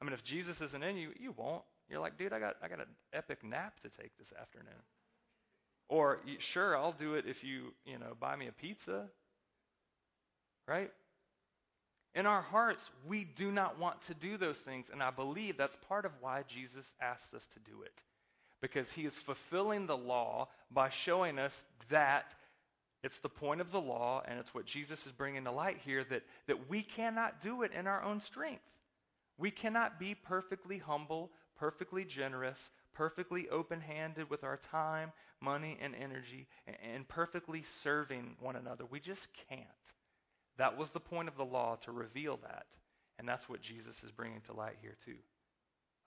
I 0.00 0.04
mean, 0.04 0.12
if 0.12 0.24
Jesus 0.24 0.60
isn't 0.60 0.82
in 0.82 0.96
you, 0.96 1.10
you 1.18 1.32
won't. 1.32 1.62
You're 1.88 2.00
like, 2.00 2.18
dude, 2.18 2.32
I 2.32 2.40
got, 2.40 2.56
I 2.62 2.68
got 2.68 2.80
an 2.80 2.86
epic 3.12 3.44
nap 3.44 3.78
to 3.80 3.88
take 3.88 4.16
this 4.18 4.32
afternoon. 4.40 4.82
Or, 5.88 6.20
sure, 6.38 6.76
I'll 6.76 6.92
do 6.92 7.14
it 7.14 7.24
if 7.26 7.44
you, 7.44 7.74
you 7.84 7.98
know, 7.98 8.16
buy 8.18 8.34
me 8.34 8.48
a 8.48 8.52
pizza. 8.52 9.10
Right? 10.66 10.90
In 12.14 12.26
our 12.26 12.42
hearts, 12.42 12.90
we 13.06 13.24
do 13.24 13.52
not 13.52 13.78
want 13.78 14.00
to 14.02 14.14
do 14.14 14.36
those 14.36 14.58
things. 14.58 14.90
And 14.90 15.02
I 15.02 15.10
believe 15.10 15.56
that's 15.56 15.76
part 15.76 16.04
of 16.04 16.12
why 16.20 16.42
Jesus 16.48 16.94
asked 17.00 17.32
us 17.34 17.46
to 17.46 17.58
do 17.60 17.82
it. 17.82 18.02
Because 18.60 18.92
he 18.92 19.02
is 19.02 19.18
fulfilling 19.18 19.86
the 19.86 19.96
law 19.96 20.48
by 20.70 20.88
showing 20.88 21.38
us 21.38 21.64
that 21.90 22.34
it's 23.02 23.20
the 23.20 23.28
point 23.28 23.60
of 23.60 23.72
the 23.72 23.80
law, 23.80 24.22
and 24.26 24.38
it's 24.38 24.54
what 24.54 24.64
Jesus 24.64 25.06
is 25.06 25.12
bringing 25.12 25.44
to 25.44 25.50
light 25.50 25.78
here 25.84 26.04
that, 26.04 26.22
that 26.46 26.68
we 26.68 26.82
cannot 26.82 27.40
do 27.40 27.62
it 27.62 27.72
in 27.72 27.86
our 27.86 28.02
own 28.02 28.20
strength. 28.20 28.62
We 29.38 29.50
cannot 29.50 29.98
be 29.98 30.14
perfectly 30.14 30.78
humble, 30.78 31.32
perfectly 31.56 32.04
generous, 32.04 32.70
perfectly 32.94 33.48
open 33.48 33.80
handed 33.80 34.30
with 34.30 34.44
our 34.44 34.56
time, 34.56 35.12
money, 35.40 35.78
and 35.80 35.94
energy, 35.94 36.46
and 36.66 37.08
perfectly 37.08 37.62
serving 37.62 38.36
one 38.38 38.54
another. 38.54 38.84
We 38.88 39.00
just 39.00 39.28
can't. 39.48 39.66
That 40.58 40.78
was 40.78 40.90
the 40.90 41.00
point 41.00 41.28
of 41.28 41.36
the 41.36 41.44
law 41.44 41.76
to 41.82 41.92
reveal 41.92 42.38
that. 42.42 42.66
And 43.18 43.28
that's 43.28 43.48
what 43.48 43.60
Jesus 43.60 44.04
is 44.04 44.12
bringing 44.12 44.40
to 44.42 44.52
light 44.52 44.76
here, 44.80 44.96
too. 45.04 45.16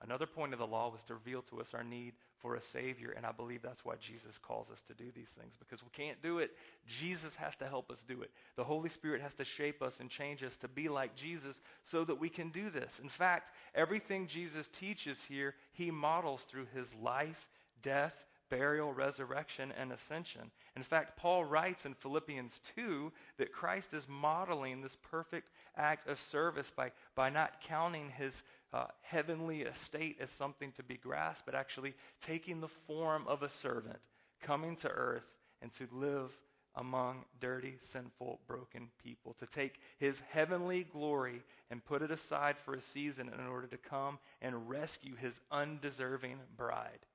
Another 0.01 0.25
point 0.25 0.53
of 0.53 0.59
the 0.59 0.67
law 0.67 0.89
was 0.89 1.03
to 1.03 1.13
reveal 1.13 1.41
to 1.43 1.61
us 1.61 1.73
our 1.73 1.83
need 1.83 2.13
for 2.37 2.55
a 2.55 2.61
Savior, 2.61 3.13
and 3.15 3.25
I 3.25 3.31
believe 3.31 3.61
that's 3.61 3.85
why 3.85 3.95
Jesus 3.99 4.37
calls 4.37 4.69
us 4.69 4.81
to 4.81 4.93
do 4.93 5.05
these 5.15 5.29
things 5.29 5.55
because 5.57 5.81
we 5.83 5.89
can't 5.91 6.21
do 6.21 6.39
it. 6.39 6.51
Jesus 6.85 7.35
has 7.37 7.55
to 7.57 7.65
help 7.65 7.89
us 7.89 8.03
do 8.07 8.21
it. 8.21 8.29
The 8.55 8.63
Holy 8.63 8.89
Spirit 8.89 9.21
has 9.21 9.33
to 9.35 9.45
shape 9.45 9.81
us 9.81 9.99
and 9.99 10.09
change 10.09 10.43
us 10.43 10.57
to 10.57 10.67
be 10.67 10.89
like 10.89 11.15
Jesus 11.15 11.61
so 11.81 12.03
that 12.03 12.19
we 12.19 12.29
can 12.29 12.49
do 12.49 12.69
this. 12.69 12.99
In 13.01 13.09
fact, 13.09 13.51
everything 13.73 14.27
Jesus 14.27 14.67
teaches 14.67 15.23
here, 15.23 15.55
he 15.71 15.91
models 15.91 16.43
through 16.43 16.67
his 16.73 16.93
life, 16.93 17.49
death, 17.81 18.25
burial, 18.49 18.93
resurrection, 18.93 19.73
and 19.77 19.91
ascension. 19.91 20.51
In 20.75 20.83
fact, 20.83 21.17
Paul 21.17 21.45
writes 21.45 21.85
in 21.85 21.93
Philippians 21.93 22.61
2 22.75 23.11
that 23.37 23.51
Christ 23.51 23.93
is 23.93 24.07
modeling 24.07 24.81
this 24.81 24.95
perfect 24.95 25.49
act 25.75 26.07
of 26.07 26.19
service 26.19 26.71
by, 26.75 26.91
by 27.15 27.29
not 27.29 27.61
counting 27.61 28.11
his 28.11 28.43
uh, 28.73 28.85
heavenly 29.01 29.61
estate 29.61 30.17
as 30.19 30.31
something 30.31 30.71
to 30.73 30.83
be 30.83 30.97
grasped, 30.97 31.45
but 31.45 31.55
actually 31.55 31.93
taking 32.21 32.61
the 32.61 32.67
form 32.67 33.25
of 33.27 33.43
a 33.43 33.49
servant, 33.49 33.99
coming 34.41 34.75
to 34.77 34.89
earth, 34.89 35.25
and 35.61 35.71
to 35.73 35.87
live 35.91 36.31
among 36.75 37.23
dirty, 37.39 37.75
sinful, 37.79 38.39
broken 38.47 38.89
people, 39.01 39.33
to 39.33 39.45
take 39.45 39.79
his 39.97 40.21
heavenly 40.31 40.83
glory 40.83 41.41
and 41.71 41.85
put 41.85 42.01
it 42.01 42.11
aside 42.11 42.57
for 42.57 42.73
a 42.73 42.81
season 42.81 43.29
in 43.29 43.47
order 43.47 43.67
to 43.67 43.77
come 43.77 44.19
and 44.41 44.69
rescue 44.69 45.15
his 45.15 45.39
undeserving 45.51 46.37
bride. 46.57 47.05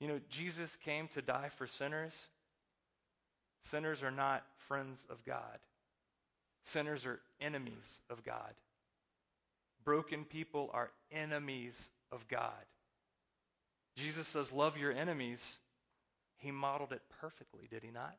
You 0.00 0.08
know, 0.08 0.20
Jesus 0.28 0.76
came 0.76 1.06
to 1.08 1.22
die 1.22 1.50
for 1.50 1.66
sinners. 1.66 2.28
Sinners 3.62 4.02
are 4.02 4.10
not 4.10 4.44
friends 4.56 5.06
of 5.08 5.24
God, 5.24 5.58
sinners 6.62 7.06
are 7.06 7.20
enemies 7.40 7.98
of 8.10 8.24
God. 8.24 8.54
Broken 9.84 10.24
people 10.24 10.70
are 10.72 10.90
enemies 11.12 11.90
of 12.10 12.26
God. 12.28 12.64
Jesus 13.96 14.26
says, 14.26 14.52
Love 14.52 14.76
your 14.76 14.92
enemies. 14.92 15.58
He 16.36 16.50
modeled 16.50 16.92
it 16.92 17.02
perfectly, 17.20 17.68
did 17.70 17.82
he 17.82 17.90
not? 17.90 18.16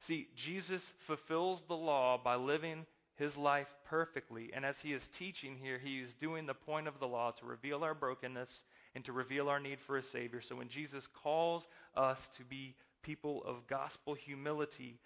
See, 0.00 0.28
Jesus 0.34 0.92
fulfills 0.98 1.62
the 1.62 1.76
law 1.76 2.18
by 2.22 2.36
living 2.36 2.86
his 3.16 3.36
life 3.36 3.74
perfectly. 3.84 4.50
And 4.52 4.64
as 4.64 4.80
he 4.80 4.92
is 4.92 5.08
teaching 5.08 5.56
here, 5.56 5.78
he 5.78 6.00
is 6.00 6.14
doing 6.14 6.46
the 6.46 6.54
point 6.54 6.88
of 6.88 6.98
the 6.98 7.08
law 7.08 7.30
to 7.32 7.46
reveal 7.46 7.84
our 7.84 7.94
brokenness 7.94 8.64
and 8.94 9.04
to 9.04 9.12
reveal 9.12 9.48
our 9.48 9.60
need 9.60 9.80
for 9.80 9.96
a 9.96 10.02
Savior. 10.02 10.40
So 10.40 10.56
when 10.56 10.68
Jesus 10.68 11.06
calls 11.06 11.68
us 11.94 12.28
to 12.36 12.44
be 12.44 12.74
people 13.02 13.42
of 13.44 13.66
gospel 13.66 14.14
humility, 14.14 14.98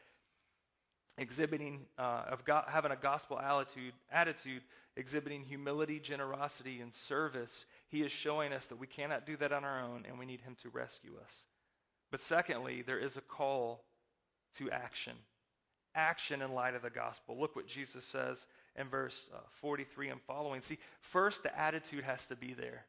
exhibiting, 1.18 1.86
uh, 1.98 2.24
of 2.28 2.42
having 2.68 2.92
a 2.92 2.96
gospel 2.96 3.38
attitude, 3.38 3.92
attitude, 4.10 4.62
exhibiting 4.96 5.44
humility, 5.44 6.00
generosity, 6.00 6.80
and 6.80 6.94
service, 6.94 7.66
he 7.88 8.02
is 8.02 8.12
showing 8.12 8.52
us 8.52 8.66
that 8.66 8.78
we 8.78 8.86
cannot 8.86 9.26
do 9.26 9.36
that 9.36 9.52
on 9.52 9.64
our 9.64 9.80
own 9.80 10.04
and 10.08 10.18
we 10.18 10.26
need 10.26 10.40
him 10.40 10.56
to 10.62 10.68
rescue 10.70 11.12
us. 11.22 11.44
But 12.10 12.20
secondly, 12.20 12.82
there 12.82 12.98
is 12.98 13.16
a 13.16 13.20
call 13.20 13.84
to 14.56 14.70
action. 14.70 15.14
Action 15.94 16.42
in 16.42 16.52
light 16.52 16.74
of 16.74 16.82
the 16.82 16.90
gospel. 16.90 17.38
Look 17.38 17.56
what 17.56 17.66
Jesus 17.66 18.04
says 18.04 18.46
in 18.76 18.88
verse 18.88 19.28
uh, 19.34 19.38
43 19.50 20.08
and 20.08 20.20
following. 20.22 20.60
See, 20.60 20.78
first, 21.00 21.42
the 21.42 21.58
attitude 21.58 22.04
has 22.04 22.26
to 22.28 22.36
be 22.36 22.54
there. 22.54 22.86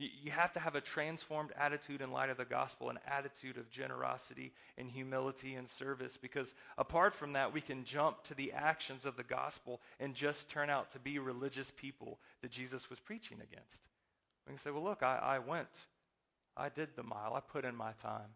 You 0.00 0.30
have 0.30 0.52
to 0.52 0.60
have 0.60 0.74
a 0.74 0.80
transformed 0.80 1.50
attitude 1.58 2.00
in 2.00 2.10
light 2.10 2.30
of 2.30 2.38
the 2.38 2.46
gospel, 2.46 2.88
an 2.88 2.98
attitude 3.06 3.58
of 3.58 3.70
generosity 3.70 4.54
and 4.78 4.90
humility 4.90 5.56
and 5.56 5.68
service, 5.68 6.16
because 6.16 6.54
apart 6.78 7.14
from 7.14 7.34
that, 7.34 7.52
we 7.52 7.60
can 7.60 7.84
jump 7.84 8.22
to 8.24 8.34
the 8.34 8.50
actions 8.52 9.04
of 9.04 9.16
the 9.16 9.22
gospel 9.22 9.82
and 9.98 10.14
just 10.14 10.48
turn 10.48 10.70
out 10.70 10.90
to 10.92 10.98
be 10.98 11.18
religious 11.18 11.70
people 11.70 12.18
that 12.40 12.50
Jesus 12.50 12.88
was 12.88 12.98
preaching 12.98 13.38
against. 13.42 13.82
We 14.46 14.52
can 14.52 14.58
say, 14.58 14.70
well, 14.70 14.82
look, 14.82 15.02
I, 15.02 15.18
I 15.18 15.38
went, 15.38 15.68
I 16.56 16.70
did 16.70 16.96
the 16.96 17.02
mile, 17.02 17.34
I 17.34 17.40
put 17.40 17.66
in 17.66 17.76
my 17.76 17.92
time. 17.92 18.30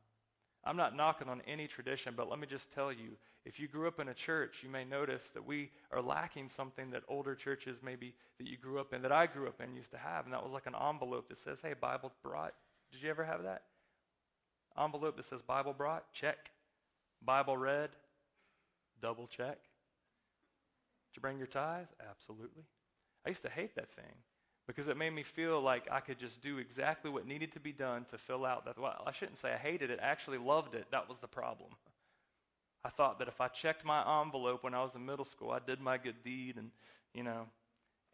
I'm 0.67 0.77
not 0.77 0.97
knocking 0.97 1.29
on 1.29 1.43
any 1.47 1.67
tradition, 1.67 2.15
but 2.17 2.29
let 2.31 2.39
me 2.39 2.47
just 2.47 2.73
tell 2.73 2.93
you 2.93 3.17
if 3.45 3.61
you 3.61 3.69
grew 3.69 3.87
up 3.87 4.01
in 4.01 4.09
a 4.09 4.15
church, 4.15 4.61
you 4.63 4.71
may 4.71 4.85
notice 4.85 5.27
that 5.35 5.45
we 5.45 5.71
are 5.91 6.01
lacking 6.01 6.49
something 6.49 6.91
that 6.91 7.03
older 7.09 7.35
churches, 7.35 7.79
maybe 7.83 8.15
that 8.39 8.49
you 8.49 8.57
grew 8.57 8.79
up 8.79 8.95
in, 8.95 9.03
that 9.03 9.13
I 9.13 9.27
grew 9.27 9.47
up 9.47 9.61
in, 9.61 9.77
used 9.77 9.91
to 9.91 9.99
have. 9.99 10.25
And 10.25 10.33
that 10.33 10.43
was 10.43 10.53
like 10.53 10.67
an 10.67 10.75
envelope 10.75 11.29
that 11.29 11.39
says, 11.39 11.61
hey, 11.61 11.75
Bible 11.79 12.13
brought. 12.23 12.55
Did 12.91 13.03
you 13.03 13.11
ever 13.11 13.25
have 13.25 13.43
that? 13.43 13.65
Envelope 14.79 15.17
that 15.17 15.27
says 15.27 15.43
Bible 15.43 15.75
brought? 15.75 16.11
Check. 16.13 16.51
Bible 17.23 17.57
read? 17.57 17.91
Double 19.03 19.27
check. 19.27 19.59
Did 21.11 21.17
you 21.17 21.21
bring 21.21 21.37
your 21.37 21.47
tithe? 21.47 21.87
Absolutely. 22.11 22.65
I 23.27 23.29
used 23.29 23.43
to 23.43 23.51
hate 23.51 23.75
that 23.77 23.91
thing 23.91 24.15
because 24.67 24.89
it 24.89 24.97
made 24.97 25.13
me 25.13 25.23
feel 25.23 25.61
like 25.61 25.87
I 25.91 26.01
could 26.01 26.19
just 26.19 26.41
do 26.41 26.59
exactly 26.59 27.11
what 27.11 27.27
needed 27.27 27.53
to 27.53 27.61
be 27.61 27.73
done 27.73 28.05
to 28.07 28.19
fill 28.19 28.45
out 28.45 28.65
that. 28.65 28.79
Well, 28.79 29.03
I 29.07 29.13
shouldn't 29.13 29.39
say 29.39 29.53
I 29.53 29.57
hated 29.57 29.91
it, 29.91 30.01
I 30.03 30.07
actually 30.07 30.39
loved 30.39 30.75
it. 30.75 30.87
That 30.91 31.09
was 31.09 31.19
the 31.19 31.29
problem. 31.29 31.71
I 32.85 32.91
thought 32.91 33.19
that 33.19 33.29
if 33.29 33.41
I 33.41 33.49
checked 33.49 33.85
my 33.85 34.23
envelope 34.23 34.63
when 34.63 34.75
I 34.75 34.83
was 34.83 34.95
in 34.95 35.07
middle 35.07 35.25
school, 35.25 35.51
I 35.51 35.59
did 35.59 35.81
my 35.81 35.97
good 35.97 36.23
deed, 36.23 36.57
and, 36.57 36.71
you 37.15 37.23
know, 37.23 37.47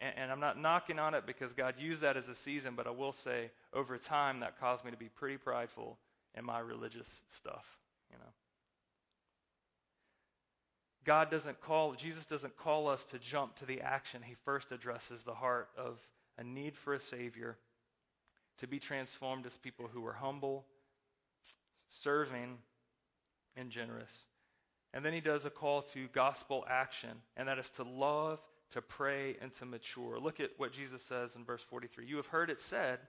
and, 0.01 0.15
and 0.17 0.33
I'm 0.33 0.41
not 0.41 0.61
knocking 0.61 0.99
on 0.99 1.15
it 1.15 1.27
because 1.27 1.53
God 1.53 1.75
used 1.79 2.01
that 2.03 2.17
as 2.17 2.29
a 2.29 2.35
season, 2.35 2.75
but 2.77 2.87
I 2.87 2.91
will 2.91 3.13
say 3.13 3.51
over 3.73 3.97
time 3.99 4.41
that 4.41 4.59
caused 4.61 4.85
me 4.85 4.91
to 4.91 4.97
be 4.97 5.09
pretty 5.09 5.37
prideful 5.37 5.99
in 6.37 6.45
my 6.45 6.61
religious 6.61 7.09
stuff, 7.35 7.79
you 8.11 8.19
know. 8.19 8.31
God 11.05 11.31
doesn't 11.31 11.61
call, 11.61 11.95
Jesus 11.95 12.27
doesn't 12.27 12.57
call 12.57 12.87
us 12.87 13.05
to 13.07 13.19
jump 13.19 13.57
to 13.57 13.67
the 13.67 13.81
action. 13.81 14.23
He 14.25 14.35
first 14.45 14.71
addresses 14.71 15.23
the 15.23 15.35
heart 15.35 15.69
of 15.77 15.99
a 16.40 16.44
need 16.44 16.76
for 16.76 16.94
a 16.94 17.00
Savior, 17.00 17.59
to 18.59 18.66
be 18.66 18.79
transformed 18.79 19.46
as 19.46 19.57
people 19.59 19.88
who 19.92 20.05
are 20.07 20.14
humble, 20.14 20.64
serving, 21.87 22.59
and 23.57 23.70
generous. 23.70 24.24
And 24.94 25.05
then 25.05 25.12
he 25.12 25.20
does 25.20 25.44
a 25.44 25.50
call 25.50 25.83
to 25.83 26.09
gospel 26.09 26.64
action, 26.68 27.11
and 27.37 27.46
that 27.46 27.59
is 27.59 27.68
to 27.70 27.85
love, 27.85 28.40
to 28.70 28.81
pray, 28.81 29.37
and 29.40 29.53
to 29.55 29.66
mature. 29.66 30.18
Look 30.18 30.40
at 30.40 30.50
what 30.57 30.72
Jesus 30.72 31.03
says 31.03 31.37
in 31.37 31.44
verse 31.44 31.62
43. 31.62 32.07
You 32.07 32.16
have 32.16 32.26
heard 32.26 32.50
it 32.50 32.61
said, 32.61 33.00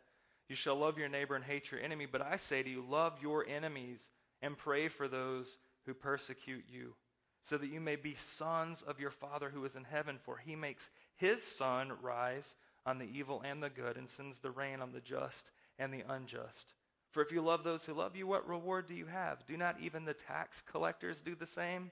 You 0.50 0.56
shall 0.56 0.76
love 0.76 0.98
your 0.98 1.10
neighbor 1.10 1.36
and 1.36 1.44
hate 1.44 1.72
your 1.72 1.80
enemy. 1.80 2.08
But 2.12 2.22
I 2.22 2.36
say 2.36 2.62
to 2.62 2.70
you, 2.70 2.86
love 2.88 3.20
your 3.22 3.48
enemies 3.48 4.10
and 4.42 4.58
pray 4.58 4.90
for 4.90 5.08
those 5.08 5.58
who 5.86 5.94
persecute 5.94 6.66
you, 6.70 6.96
so 7.44 7.58
that 7.58 7.72
you 7.72 7.80
may 7.80 7.96
be 7.96 8.16
sons 8.16 8.84
of 8.84 9.00
your 9.00 9.10
Father 9.10 9.50
who 9.50 9.64
is 9.64 9.76
in 9.76 9.86
heaven. 9.86 10.20
For 10.22 10.38
he 10.38 10.56
makes 10.56 10.90
his 11.16 11.42
sun 11.42 11.94
rise 12.02 12.56
on 12.86 12.98
the 12.98 13.10
evil 13.12 13.42
and 13.46 13.62
the 13.62 13.70
good, 13.70 13.98
and 13.98 14.10
sends 14.10 14.40
the 14.40 14.52
rain 14.52 14.82
on 14.82 14.92
the 14.92 15.02
just 15.02 15.52
and 15.78 15.94
the 15.94 16.04
unjust. 16.08 16.74
For 17.12 17.22
if 17.22 17.32
you 17.32 17.42
love 17.42 17.64
those 17.64 17.86
who 17.86 17.94
love 17.94 18.16
you, 18.16 18.26
what 18.26 18.48
reward 18.48 18.88
do 18.88 18.94
you 18.94 19.06
have? 19.06 19.46
Do 19.46 19.58
not 19.58 19.80
even 19.82 20.06
the 20.06 20.14
tax 20.14 20.64
collectors 20.72 21.22
do 21.22 21.36
the 21.36 21.46
same? 21.46 21.92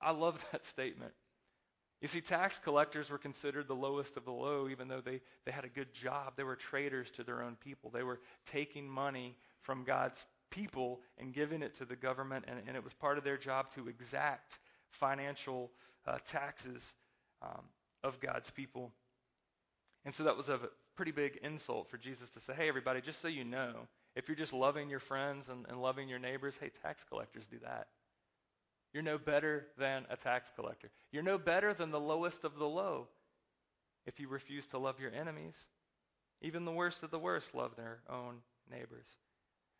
I 0.00 0.10
love 0.10 0.44
that 0.52 0.64
statement. 0.64 1.12
You 2.02 2.08
see, 2.08 2.20
tax 2.20 2.58
collectors 2.58 3.10
were 3.10 3.18
considered 3.18 3.68
the 3.68 3.74
lowest 3.74 4.18
of 4.18 4.26
the 4.26 4.32
low, 4.32 4.68
even 4.68 4.88
though 4.88 5.00
they, 5.00 5.22
they 5.46 5.52
had 5.52 5.64
a 5.64 5.68
good 5.68 5.94
job. 5.94 6.34
They 6.36 6.44
were 6.44 6.56
traitors 6.56 7.10
to 7.12 7.24
their 7.24 7.42
own 7.42 7.56
people. 7.56 7.90
They 7.90 8.02
were 8.02 8.20
taking 8.44 8.86
money 8.88 9.34
from 9.62 9.82
God's 9.82 10.26
people 10.50 11.00
and 11.18 11.32
giving 11.32 11.62
it 11.62 11.74
to 11.74 11.86
the 11.86 11.96
government, 11.96 12.44
and, 12.46 12.60
and 12.66 12.76
it 12.76 12.84
was 12.84 12.92
part 12.92 13.16
of 13.16 13.24
their 13.24 13.38
job 13.38 13.70
to 13.74 13.88
exact 13.88 14.58
financial 14.90 15.70
uh, 16.06 16.18
taxes 16.24 16.94
um, 17.42 17.62
of 18.04 18.20
God's 18.20 18.50
people. 18.50 18.92
And 20.06 20.14
so 20.14 20.22
that 20.22 20.36
was 20.36 20.48
a 20.48 20.60
pretty 20.94 21.10
big 21.10 21.40
insult 21.42 21.90
for 21.90 21.98
Jesus 21.98 22.30
to 22.30 22.40
say, 22.40 22.54
hey, 22.54 22.68
everybody, 22.68 23.00
just 23.00 23.20
so 23.20 23.26
you 23.26 23.44
know, 23.44 23.88
if 24.14 24.28
you're 24.28 24.36
just 24.36 24.52
loving 24.52 24.88
your 24.88 25.00
friends 25.00 25.48
and, 25.48 25.66
and 25.68 25.82
loving 25.82 26.08
your 26.08 26.20
neighbors, 26.20 26.56
hey, 26.60 26.70
tax 26.70 27.02
collectors 27.02 27.48
do 27.48 27.58
that. 27.64 27.88
You're 28.94 29.02
no 29.02 29.18
better 29.18 29.66
than 29.76 30.06
a 30.08 30.16
tax 30.16 30.50
collector. 30.54 30.90
You're 31.10 31.24
no 31.24 31.38
better 31.38 31.74
than 31.74 31.90
the 31.90 32.00
lowest 32.00 32.44
of 32.44 32.56
the 32.56 32.68
low 32.68 33.08
if 34.06 34.20
you 34.20 34.28
refuse 34.28 34.68
to 34.68 34.78
love 34.78 35.00
your 35.00 35.12
enemies. 35.12 35.66
Even 36.40 36.64
the 36.64 36.72
worst 36.72 37.02
of 37.02 37.10
the 37.10 37.18
worst 37.18 37.52
love 37.52 37.74
their 37.74 37.98
own 38.08 38.36
neighbors. 38.70 39.08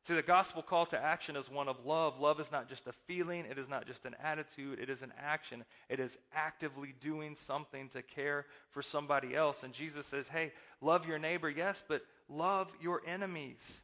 See, 0.06 0.14
the 0.14 0.22
gospel 0.22 0.62
call 0.62 0.86
to 0.86 1.04
action 1.04 1.34
is 1.34 1.50
one 1.50 1.66
of 1.66 1.84
love. 1.84 2.20
Love 2.20 2.38
is 2.38 2.52
not 2.52 2.68
just 2.68 2.86
a 2.86 2.92
feeling, 2.92 3.44
it 3.50 3.58
is 3.58 3.68
not 3.68 3.88
just 3.88 4.04
an 4.04 4.14
attitude, 4.22 4.78
it 4.78 4.88
is 4.88 5.02
an 5.02 5.12
action. 5.20 5.64
It 5.88 5.98
is 5.98 6.16
actively 6.32 6.94
doing 7.00 7.34
something 7.34 7.88
to 7.88 8.02
care 8.02 8.46
for 8.70 8.82
somebody 8.82 9.34
else. 9.34 9.64
And 9.64 9.74
Jesus 9.74 10.06
says, 10.06 10.28
hey, 10.28 10.52
love 10.80 11.08
your 11.08 11.18
neighbor, 11.18 11.50
yes, 11.50 11.82
but 11.88 12.02
love 12.28 12.72
your 12.80 13.02
enemies. 13.04 13.82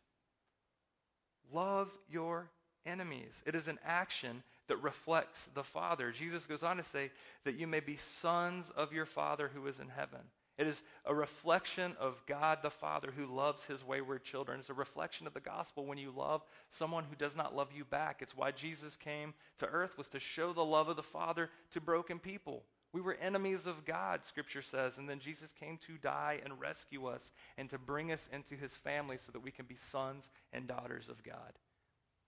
Love 1.53 1.91
your 2.09 2.49
enemies. 2.87 3.43
It 3.45 3.57
is 3.57 3.67
an 3.67 3.81
action 3.85 4.45
that 4.69 4.77
reflects 4.77 5.49
the 5.55 5.65
Father. 5.65 6.13
Jesus 6.13 6.47
goes 6.47 6.63
on 6.63 6.77
to 6.77 6.85
say 6.85 7.11
that 7.45 7.59
you 7.59 7.67
may 7.67 7.81
be 7.81 7.97
sons 7.97 8.71
of 8.71 8.93
your 8.93 9.07
Father 9.07 9.51
who 9.53 9.67
is 9.67 9.81
in 9.81 9.89
heaven. 9.89 10.21
It 10.63 10.69
is 10.69 10.83
a 11.05 11.13
reflection 11.13 11.97
of 11.99 12.23
God 12.25 12.61
the 12.63 12.71
Father 12.71 13.13
who 13.17 13.27
loves 13.27 13.65
his 13.65 13.85
wayward 13.85 14.23
children. 14.23 14.61
It's 14.61 14.71
a 14.71 14.75
reflection 14.75 15.27
of 15.27 15.35
the 15.35 15.41
gospel 15.41 15.85
when 15.85 15.99
you 15.99 16.13
love 16.17 16.45
someone 16.71 17.03
who 17.03 17.17
does 17.17 17.35
not 17.35 17.57
love 17.57 17.71
you 17.75 17.85
back. 17.85 18.23
It's 18.23 18.37
why 18.37 18.53
Jesus 18.53 18.95
came 18.95 19.35
to 19.59 19.67
earth 19.67 19.99
was 19.99 20.07
to 20.11 20.21
show 20.21 20.53
the 20.53 20.65
love 20.65 20.89
of 20.89 20.95
the 20.95 21.03
Father 21.03 21.51
to 21.73 21.81
broken 21.81 22.21
people. 22.21 22.63
We 22.93 23.01
were 23.01 23.17
enemies 23.21 23.67
of 23.67 23.85
God, 23.85 24.25
scripture 24.25 24.63
says, 24.63 24.99
and 24.99 25.11
then 25.11 25.19
Jesus 25.19 25.51
came 25.51 25.79
to 25.79 25.99
die 26.01 26.39
and 26.45 26.61
rescue 26.61 27.07
us 27.07 27.33
and 27.59 27.69
to 27.71 27.77
bring 27.77 28.13
us 28.13 28.29
into 28.33 28.55
his 28.55 28.77
family 28.77 29.17
so 29.17 29.33
that 29.33 29.43
we 29.43 29.51
can 29.51 29.67
be 29.67 29.75
sons 29.75 30.31
and 30.53 30.69
daughters 30.69 31.09
of 31.09 31.25
God. 31.25 31.59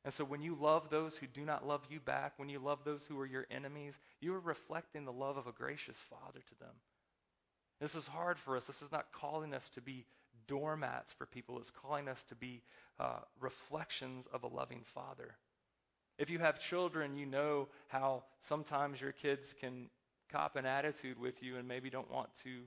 And 0.04 0.12
so 0.12 0.24
when 0.24 0.42
you 0.42 0.58
love 0.60 0.90
those 0.90 1.16
who 1.18 1.28
do 1.28 1.44
not 1.44 1.68
love 1.68 1.86
you 1.88 2.00
back, 2.00 2.32
when 2.38 2.48
you 2.48 2.58
love 2.58 2.80
those 2.84 3.04
who 3.04 3.16
are 3.20 3.26
your 3.26 3.46
enemies, 3.48 3.94
you 4.20 4.34
are 4.34 4.40
reflecting 4.40 5.04
the 5.04 5.12
love 5.12 5.36
of 5.36 5.46
a 5.46 5.52
gracious 5.52 5.98
Father 5.98 6.40
to 6.48 6.58
them. 6.58 6.74
This 7.80 7.94
is 7.94 8.06
hard 8.06 8.38
for 8.38 8.56
us. 8.56 8.66
This 8.66 8.82
is 8.82 8.92
not 8.92 9.12
calling 9.12 9.52
us 9.54 9.68
to 9.70 9.80
be 9.80 10.06
doormats 10.46 11.12
for 11.12 11.26
people, 11.26 11.58
it's 11.58 11.70
calling 11.70 12.08
us 12.08 12.22
to 12.24 12.34
be 12.34 12.62
uh, 13.00 13.20
reflections 13.40 14.28
of 14.32 14.42
a 14.42 14.46
loving 14.46 14.82
Father. 14.84 15.36
If 16.18 16.30
you 16.30 16.38
have 16.38 16.60
children, 16.60 17.16
you 17.16 17.26
know 17.26 17.68
how 17.88 18.24
sometimes 18.40 19.00
your 19.00 19.12
kids 19.12 19.54
can 19.58 19.88
cop 20.30 20.56
an 20.56 20.66
attitude 20.66 21.18
with 21.18 21.42
you 21.42 21.56
and 21.56 21.66
maybe 21.66 21.90
don't 21.90 22.10
want 22.10 22.28
to 22.44 22.60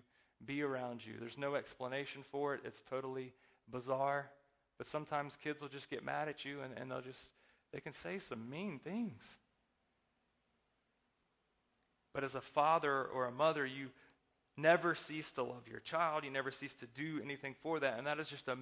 be 0.45 0.61
around 0.61 1.05
you. 1.05 1.13
There's 1.19 1.37
no 1.37 1.55
explanation 1.55 2.23
for 2.23 2.53
it, 2.55 2.61
it's 2.65 2.81
totally 2.89 3.33
bizarre. 3.69 4.29
But 4.77 4.87
sometimes 4.87 5.35
kids 5.35 5.61
will 5.61 5.69
just 5.69 5.89
get 5.89 6.03
mad 6.03 6.27
at 6.27 6.45
you 6.45 6.61
and, 6.61 6.77
and 6.77 6.91
they'll 6.91 7.01
just, 7.01 7.31
they 7.73 7.79
can 7.79 7.93
say 7.93 8.19
some 8.19 8.49
mean 8.49 8.79
things. 8.79 9.37
But 12.13 12.23
as 12.23 12.35
a 12.35 12.41
father 12.41 13.03
or 13.03 13.25
a 13.25 13.31
mother, 13.31 13.65
you 13.65 13.89
never 14.57 14.95
cease 14.95 15.31
to 15.33 15.43
love 15.43 15.67
your 15.69 15.79
child. 15.79 16.23
You 16.23 16.31
never 16.31 16.51
cease 16.51 16.73
to 16.75 16.87
do 16.87 17.21
anything 17.23 17.55
for 17.61 17.79
that. 17.79 17.97
And 17.97 18.07
that 18.07 18.19
is 18.19 18.29
just 18.29 18.47
a 18.47 18.57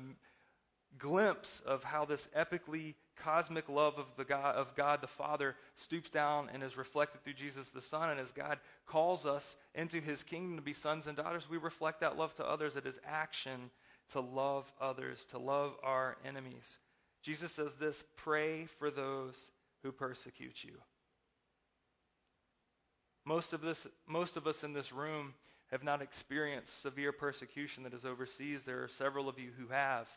glimpse 0.98 1.62
of 1.66 1.84
how 1.84 2.06
this 2.06 2.28
epically 2.38 2.96
cosmic 3.16 3.70
love 3.70 3.98
of, 3.98 4.06
the 4.18 4.26
God, 4.26 4.56
of 4.56 4.76
God 4.76 5.02
the 5.02 5.08
Father 5.08 5.56
stoops 5.76 6.10
down 6.10 6.50
and 6.54 6.62
is 6.62 6.78
reflected 6.78 7.24
through 7.24 7.34
Jesus 7.34 7.70
the 7.70 7.82
Son. 7.82 8.10
And 8.10 8.20
as 8.20 8.32
God 8.32 8.60
calls 8.86 9.26
us 9.26 9.56
into 9.74 10.00
his 10.00 10.24
kingdom 10.24 10.58
to 10.58 10.62
be 10.62 10.74
sons 10.74 11.08
and 11.08 11.16
daughters, 11.16 11.50
we 11.50 11.58
reflect 11.58 12.02
that 12.02 12.18
love 12.18 12.34
to 12.36 12.46
others. 12.46 12.76
It 12.76 12.86
is 12.86 13.00
action 13.06 13.72
to 14.10 14.20
love 14.20 14.72
others, 14.80 15.26
to 15.26 15.38
love 15.38 15.76
our 15.84 16.18
enemies. 16.26 16.78
Jesus 17.24 17.52
says 17.52 17.76
this 17.76 18.04
pray 18.16 18.66
for 18.66 18.92
those 18.92 19.50
who 19.82 19.92
persecute 19.92 20.64
you. 20.64 20.74
Most 23.28 23.54
of, 23.54 23.62
this, 23.62 23.88
most 24.08 24.38
of 24.38 24.46
us 24.46 24.64
in 24.64 24.74
this 24.74 24.94
room 24.94 25.34
have 25.72 25.84
not 25.84 26.02
experienced 26.02 26.82
severe 26.82 27.12
persecution 27.12 27.84
that 27.84 27.94
is 27.94 28.06
overseas. 28.06 28.66
There 28.66 28.84
are 28.84 28.88
several 28.88 29.28
of 29.28 29.40
you 29.40 29.50
who 29.58 29.68
have 29.74 30.08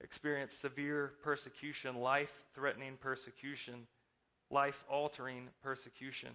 experienced 0.00 0.60
severe 0.60 1.12
persecution, 1.22 1.96
life 1.96 2.44
threatening 2.54 2.96
persecution, 3.00 3.86
life 4.50 4.84
altering 4.88 5.48
persecution. 5.62 6.30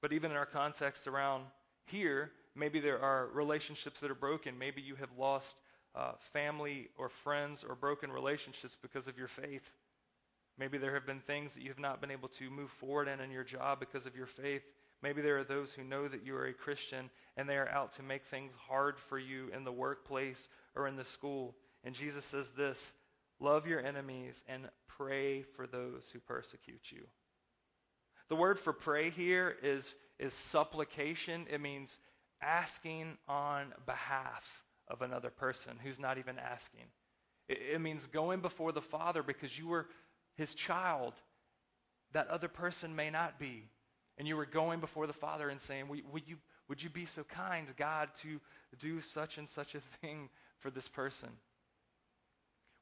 But 0.00 0.12
even 0.12 0.30
in 0.30 0.36
our 0.36 0.46
context 0.46 1.06
around 1.06 1.44
here, 1.86 2.30
maybe 2.54 2.80
there 2.80 3.00
are 3.00 3.26
relationships 3.32 4.00
that 4.00 4.10
are 4.10 4.14
broken. 4.16 4.58
Maybe 4.58 4.80
you 4.80 4.94
have 4.96 5.10
lost 5.18 5.56
uh, 5.94 6.12
family 6.20 6.88
or 6.96 7.08
friends 7.08 7.64
or 7.68 7.74
broken 7.74 8.12
relationships 8.12 8.76
because 8.80 9.08
of 9.08 9.18
your 9.18 9.26
faith. 9.26 9.72
Maybe 10.58 10.78
there 10.78 10.94
have 10.94 11.06
been 11.06 11.20
things 11.20 11.54
that 11.54 11.62
you 11.62 11.68
have 11.68 11.78
not 11.78 12.00
been 12.00 12.10
able 12.10 12.28
to 12.30 12.50
move 12.50 12.70
forward 12.70 13.08
in 13.08 13.20
in 13.20 13.30
your 13.30 13.44
job 13.44 13.80
because 13.80 14.06
of 14.06 14.16
your 14.16 14.26
faith. 14.26 14.62
Maybe 15.02 15.22
there 15.22 15.38
are 15.38 15.44
those 15.44 15.72
who 15.72 15.84
know 15.84 16.08
that 16.08 16.26
you 16.26 16.34
are 16.34 16.46
a 16.46 16.52
Christian 16.52 17.10
and 17.36 17.48
they 17.48 17.56
are 17.56 17.68
out 17.68 17.92
to 17.92 18.02
make 18.02 18.24
things 18.24 18.52
hard 18.68 18.98
for 18.98 19.18
you 19.18 19.48
in 19.54 19.64
the 19.64 19.72
workplace 19.72 20.48
or 20.74 20.88
in 20.88 20.96
the 20.96 21.04
school. 21.04 21.54
And 21.84 21.94
Jesus 21.94 22.24
says 22.24 22.50
this 22.50 22.92
love 23.40 23.66
your 23.66 23.84
enemies 23.84 24.42
and 24.48 24.68
pray 24.88 25.42
for 25.42 25.66
those 25.66 26.10
who 26.12 26.18
persecute 26.18 26.90
you. 26.90 27.06
The 28.28 28.36
word 28.36 28.58
for 28.58 28.72
pray 28.72 29.10
here 29.10 29.56
is, 29.62 29.94
is 30.18 30.34
supplication. 30.34 31.46
It 31.50 31.60
means 31.60 32.00
asking 32.42 33.16
on 33.28 33.72
behalf 33.86 34.64
of 34.88 35.02
another 35.02 35.30
person 35.30 35.78
who's 35.82 35.98
not 35.98 36.18
even 36.18 36.38
asking. 36.38 36.86
It, 37.48 37.58
it 37.74 37.80
means 37.80 38.06
going 38.06 38.40
before 38.40 38.72
the 38.72 38.82
Father 38.82 39.22
because 39.22 39.56
you 39.56 39.68
were 39.68 39.86
his 40.34 40.54
child. 40.54 41.14
That 42.12 42.28
other 42.28 42.48
person 42.48 42.96
may 42.96 43.10
not 43.10 43.38
be 43.38 43.68
and 44.18 44.26
you 44.26 44.36
were 44.36 44.46
going 44.46 44.80
before 44.80 45.06
the 45.06 45.12
Father 45.12 45.48
and 45.48 45.60
saying, 45.60 45.88
would 45.88 46.26
you, 46.26 46.36
would 46.68 46.82
you 46.82 46.90
be 46.90 47.06
so 47.06 47.22
kind, 47.22 47.68
God, 47.76 48.10
to 48.22 48.40
do 48.78 49.00
such 49.00 49.38
and 49.38 49.48
such 49.48 49.76
a 49.76 49.80
thing 49.80 50.28
for 50.58 50.70
this 50.70 50.88
person? 50.88 51.30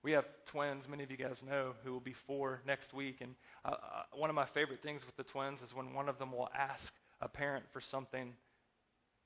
We 0.03 0.13
have 0.13 0.27
twins, 0.47 0.89
many 0.89 1.03
of 1.05 1.11
you 1.11 1.17
guys 1.17 1.43
know, 1.47 1.75
who 1.85 1.93
will 1.93 2.01
be 2.01 2.13
four 2.13 2.63
next 2.67 2.95
week. 2.95 3.21
And 3.21 3.35
uh, 3.65 3.71
uh, 3.71 4.03
one 4.15 4.31
of 4.31 4.37
my 4.37 4.47
favorite 4.47 4.81
things 4.81 5.05
with 5.05 5.17
the 5.17 5.25
twins 5.25 5.63
is 5.63 5.75
when 5.75 5.93
one 5.93 6.09
of 6.09 6.19
them 6.19 6.33
will 6.33 6.49
ask 6.57 6.95
a 7.21 7.29
parent 7.29 7.65
for 7.71 7.81
something 7.81 8.33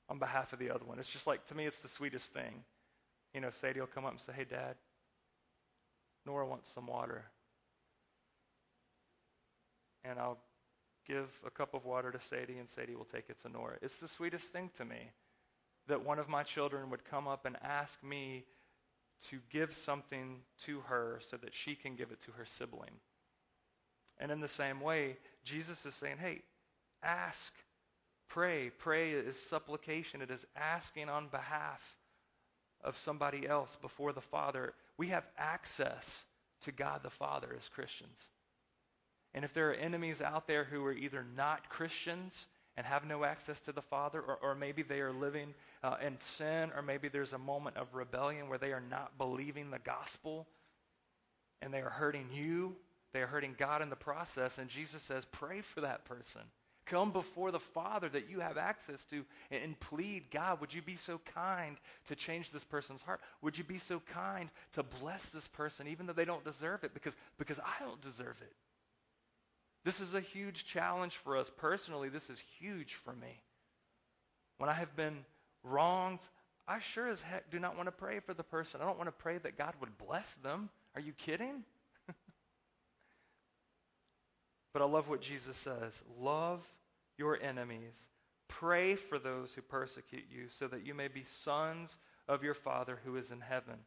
on 0.09 0.19
behalf 0.19 0.53
of 0.53 0.59
the 0.59 0.69
other 0.69 0.83
one. 0.83 0.99
It's 0.99 1.11
just 1.11 1.27
like, 1.27 1.45
to 1.45 1.55
me, 1.55 1.65
it's 1.65 1.79
the 1.79 1.87
sweetest 1.87 2.33
thing. 2.33 2.63
You 3.33 3.39
know, 3.39 3.51
Sadie 3.51 3.79
will 3.79 3.87
come 3.87 4.05
up 4.05 4.11
and 4.11 4.19
say, 4.19 4.33
Hey, 4.35 4.43
Dad, 4.43 4.75
Nora 6.25 6.45
wants 6.45 6.69
some 6.73 6.87
water. 6.87 7.25
And 10.03 10.19
I'll 10.19 10.39
give 11.07 11.39
a 11.45 11.49
cup 11.49 11.73
of 11.73 11.85
water 11.85 12.11
to 12.11 12.19
Sadie, 12.19 12.57
and 12.57 12.69
Sadie 12.69 12.95
will 12.95 13.05
take 13.05 13.29
it 13.29 13.41
to 13.41 13.49
Nora. 13.49 13.77
It's 13.81 13.97
the 13.97 14.07
sweetest 14.07 14.45
thing 14.45 14.69
to 14.77 14.85
me 14.85 15.11
that 15.87 16.05
one 16.05 16.19
of 16.19 16.29
my 16.29 16.43
children 16.43 16.89
would 16.89 17.05
come 17.05 17.27
up 17.27 17.45
and 17.45 17.57
ask 17.61 18.03
me 18.03 18.45
to 19.29 19.39
give 19.49 19.75
something 19.75 20.39
to 20.63 20.81
her 20.81 21.19
so 21.29 21.37
that 21.37 21.53
she 21.53 21.75
can 21.75 21.95
give 21.95 22.11
it 22.11 22.21
to 22.21 22.31
her 22.31 22.45
sibling. 22.45 22.99
And 24.19 24.31
in 24.31 24.39
the 24.39 24.47
same 24.47 24.81
way, 24.81 25.17
Jesus 25.43 25.85
is 25.85 25.95
saying, 25.95 26.17
hey, 26.19 26.41
ask, 27.03 27.53
pray. 28.27 28.71
Pray 28.77 29.11
is 29.11 29.39
supplication, 29.39 30.21
it 30.21 30.31
is 30.31 30.45
asking 30.55 31.09
on 31.09 31.27
behalf 31.27 31.97
of 32.83 32.97
somebody 32.97 33.47
else 33.47 33.77
before 33.81 34.13
the 34.13 34.21
Father. 34.21 34.73
We 34.97 35.07
have 35.07 35.27
access 35.37 36.25
to 36.61 36.71
God 36.71 37.01
the 37.03 37.09
Father 37.09 37.55
as 37.57 37.69
Christians. 37.69 38.29
And 39.33 39.45
if 39.45 39.53
there 39.53 39.69
are 39.69 39.73
enemies 39.73 40.21
out 40.21 40.47
there 40.47 40.65
who 40.65 40.85
are 40.85 40.93
either 40.93 41.25
not 41.35 41.69
Christians 41.69 42.47
and 42.77 42.85
have 42.85 43.05
no 43.05 43.23
access 43.23 43.61
to 43.61 43.71
the 43.71 43.81
Father, 43.81 44.21
or, 44.21 44.37
or 44.41 44.55
maybe 44.55 44.81
they 44.81 45.01
are 45.01 45.13
living 45.13 45.53
uh, 45.83 45.95
in 46.05 46.17
sin, 46.17 46.71
or 46.75 46.81
maybe 46.81 47.07
there's 47.07 47.33
a 47.33 47.37
moment 47.37 47.77
of 47.77 47.93
rebellion 47.93 48.49
where 48.49 48.57
they 48.57 48.73
are 48.73 48.83
not 48.89 49.17
believing 49.17 49.71
the 49.71 49.79
gospel 49.79 50.47
and 51.61 51.73
they 51.73 51.81
are 51.81 51.89
hurting 51.89 52.27
you, 52.33 52.75
they 53.13 53.21
are 53.21 53.27
hurting 53.27 53.55
God 53.57 53.81
in 53.81 53.89
the 53.89 53.95
process. 53.95 54.57
And 54.57 54.69
Jesus 54.69 55.01
says, 55.01 55.25
pray 55.25 55.61
for 55.61 55.81
that 55.81 56.05
person. 56.05 56.41
Come 56.85 57.11
before 57.11 57.51
the 57.51 57.59
Father 57.59 58.09
that 58.09 58.29
you 58.29 58.39
have 58.39 58.57
access 58.57 59.03
to 59.05 59.23
and, 59.51 59.79
plead, 59.79 60.31
God, 60.31 60.59
would 60.59 60.73
you 60.73 60.81
be 60.81 60.95
so 60.95 61.21
kind 61.33 61.77
to 62.05 62.15
change 62.15 62.51
this 62.51 62.63
person's 62.63 63.01
heart? 63.01 63.21
Would 63.41 63.57
you 63.57 63.63
be 63.63 63.77
so 63.77 64.01
kind 64.13 64.49
to 64.73 64.83
bless 64.83 65.29
this 65.29 65.47
person 65.47 65.87
even 65.87 66.05
though 66.05 66.13
they 66.13 66.25
don't 66.25 66.43
deserve 66.43 66.83
it? 66.83 66.93
Because, 66.93 67.15
because 67.37 67.59
I 67.59 67.83
don't 67.85 68.01
deserve 68.01 68.41
it. 68.41 68.53
This 69.83 69.99
is 69.99 70.13
a 70.13 70.21
huge 70.21 70.65
challenge 70.65 71.17
for 71.17 71.37
us. 71.37 71.51
Personally, 71.55 72.09
this 72.09 72.29
is 72.29 72.39
huge 72.59 72.93
for 72.93 73.13
me. 73.13 73.41
When 74.57 74.69
I 74.69 74.73
have 74.73 74.95
been 74.95 75.25
wronged, 75.63 76.19
I 76.67 76.79
sure 76.79 77.07
as 77.07 77.21
heck 77.21 77.49
do 77.49 77.59
not 77.59 77.75
want 77.75 77.87
to 77.87 77.91
pray 77.91 78.19
for 78.19 78.33
the 78.33 78.43
person. 78.43 78.79
I 78.81 78.85
don't 78.85 78.97
want 78.97 79.07
to 79.07 79.23
pray 79.23 79.39
that 79.39 79.57
God 79.57 79.73
would 79.79 79.97
bless 79.97 80.35
them. 80.35 80.69
Are 80.95 81.01
you 81.01 81.13
kidding? 81.13 81.63
but 84.73 84.81
I 84.81 84.85
love 84.85 85.09
what 85.09 85.21
Jesus 85.21 85.57
says 85.57 86.03
love 86.19 86.65
your 87.17 87.41
enemies, 87.41 88.07
pray 88.47 88.95
for 88.95 89.19
those 89.19 89.53
who 89.53 89.61
persecute 89.61 90.25
you, 90.29 90.45
so 90.49 90.67
that 90.67 90.85
you 90.85 90.93
may 90.93 91.07
be 91.07 91.23
sons 91.23 91.97
of 92.27 92.43
your 92.43 92.53
Father 92.53 92.99
who 93.03 93.15
is 93.15 93.31
in 93.31 93.41
heaven. 93.41 93.79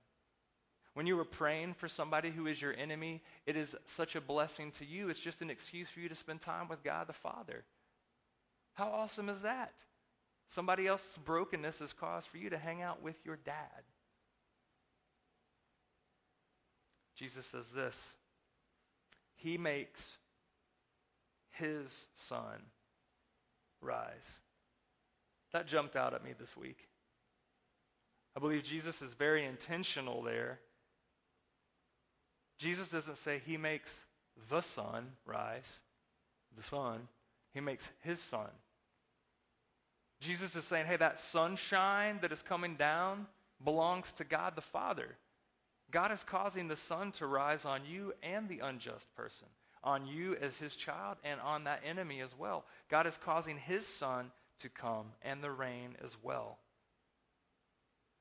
When 0.94 1.06
you 1.06 1.18
are 1.18 1.24
praying 1.24 1.74
for 1.74 1.88
somebody 1.88 2.30
who 2.30 2.46
is 2.46 2.62
your 2.62 2.72
enemy, 2.72 3.20
it 3.46 3.56
is 3.56 3.74
such 3.84 4.14
a 4.14 4.20
blessing 4.20 4.70
to 4.72 4.84
you. 4.84 5.08
It's 5.08 5.20
just 5.20 5.42
an 5.42 5.50
excuse 5.50 5.88
for 5.88 6.00
you 6.00 6.08
to 6.08 6.14
spend 6.14 6.40
time 6.40 6.68
with 6.68 6.84
God 6.84 7.08
the 7.08 7.12
Father. 7.12 7.64
How 8.74 8.88
awesome 8.88 9.28
is 9.28 9.42
that? 9.42 9.72
Somebody 10.46 10.86
else's 10.86 11.18
brokenness 11.18 11.80
is 11.80 11.92
cause 11.92 12.26
for 12.26 12.38
you 12.38 12.48
to 12.50 12.58
hang 12.58 12.80
out 12.80 13.02
with 13.02 13.16
your 13.24 13.36
dad. 13.36 13.82
Jesus 17.16 17.46
says 17.46 17.70
this 17.70 18.14
He 19.34 19.58
makes 19.58 20.18
his 21.50 22.06
sun 22.14 22.62
rise. 23.80 24.40
That 25.52 25.66
jumped 25.66 25.96
out 25.96 26.14
at 26.14 26.24
me 26.24 26.32
this 26.38 26.56
week. 26.56 26.88
I 28.36 28.40
believe 28.40 28.64
Jesus 28.64 29.00
is 29.02 29.14
very 29.14 29.44
intentional 29.44 30.22
there 30.22 30.58
Jesus 32.58 32.88
doesn't 32.88 33.18
say 33.18 33.40
he 33.44 33.56
makes 33.56 34.04
the 34.48 34.60
sun 34.60 35.12
rise, 35.26 35.80
the 36.56 36.62
sun. 36.62 37.08
He 37.52 37.60
makes 37.60 37.88
his 38.00 38.18
sun. 38.18 38.50
Jesus 40.20 40.56
is 40.56 40.64
saying, 40.64 40.86
hey, 40.86 40.96
that 40.96 41.18
sunshine 41.18 42.18
that 42.22 42.32
is 42.32 42.42
coming 42.42 42.76
down 42.76 43.26
belongs 43.62 44.12
to 44.14 44.24
God 44.24 44.56
the 44.56 44.62
Father. 44.62 45.16
God 45.90 46.10
is 46.10 46.24
causing 46.24 46.66
the 46.66 46.76
sun 46.76 47.12
to 47.12 47.26
rise 47.26 47.64
on 47.64 47.82
you 47.88 48.12
and 48.22 48.48
the 48.48 48.60
unjust 48.60 49.14
person, 49.14 49.48
on 49.84 50.06
you 50.06 50.36
as 50.40 50.58
his 50.58 50.74
child 50.74 51.18
and 51.22 51.40
on 51.40 51.64
that 51.64 51.82
enemy 51.86 52.20
as 52.20 52.36
well. 52.36 52.64
God 52.88 53.06
is 53.06 53.18
causing 53.18 53.58
his 53.58 53.86
sun 53.86 54.32
to 54.60 54.68
come 54.68 55.06
and 55.22 55.42
the 55.42 55.50
rain 55.50 55.96
as 56.02 56.16
well. 56.22 56.58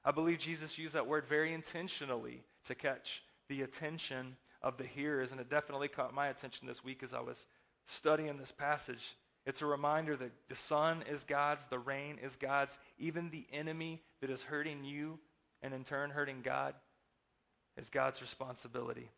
I 0.05 0.11
believe 0.11 0.39
Jesus 0.39 0.77
used 0.77 0.93
that 0.93 1.07
word 1.07 1.25
very 1.25 1.53
intentionally 1.53 2.43
to 2.65 2.75
catch 2.75 3.23
the 3.49 3.61
attention 3.61 4.37
of 4.61 4.77
the 4.77 4.85
hearers, 4.85 5.31
and 5.31 5.41
it 5.41 5.49
definitely 5.49 5.87
caught 5.87 6.13
my 6.13 6.27
attention 6.27 6.67
this 6.67 6.83
week 6.83 7.03
as 7.03 7.13
I 7.13 7.19
was 7.19 7.43
studying 7.85 8.37
this 8.37 8.51
passage. 8.51 9.15
It's 9.45 9.61
a 9.61 9.65
reminder 9.65 10.15
that 10.15 10.31
the 10.47 10.55
sun 10.55 11.03
is 11.09 11.25
God's, 11.25 11.67
the 11.67 11.79
rain 11.79 12.17
is 12.23 12.37
God's, 12.37 12.77
even 12.97 13.29
the 13.29 13.45
enemy 13.51 14.01
that 14.21 14.29
is 14.29 14.43
hurting 14.43 14.85
you 14.85 15.19
and 15.61 15.73
in 15.73 15.83
turn 15.83 16.11
hurting 16.11 16.41
God 16.43 16.75
is 17.77 17.89
God's 17.89 18.21
responsibility. 18.21 19.09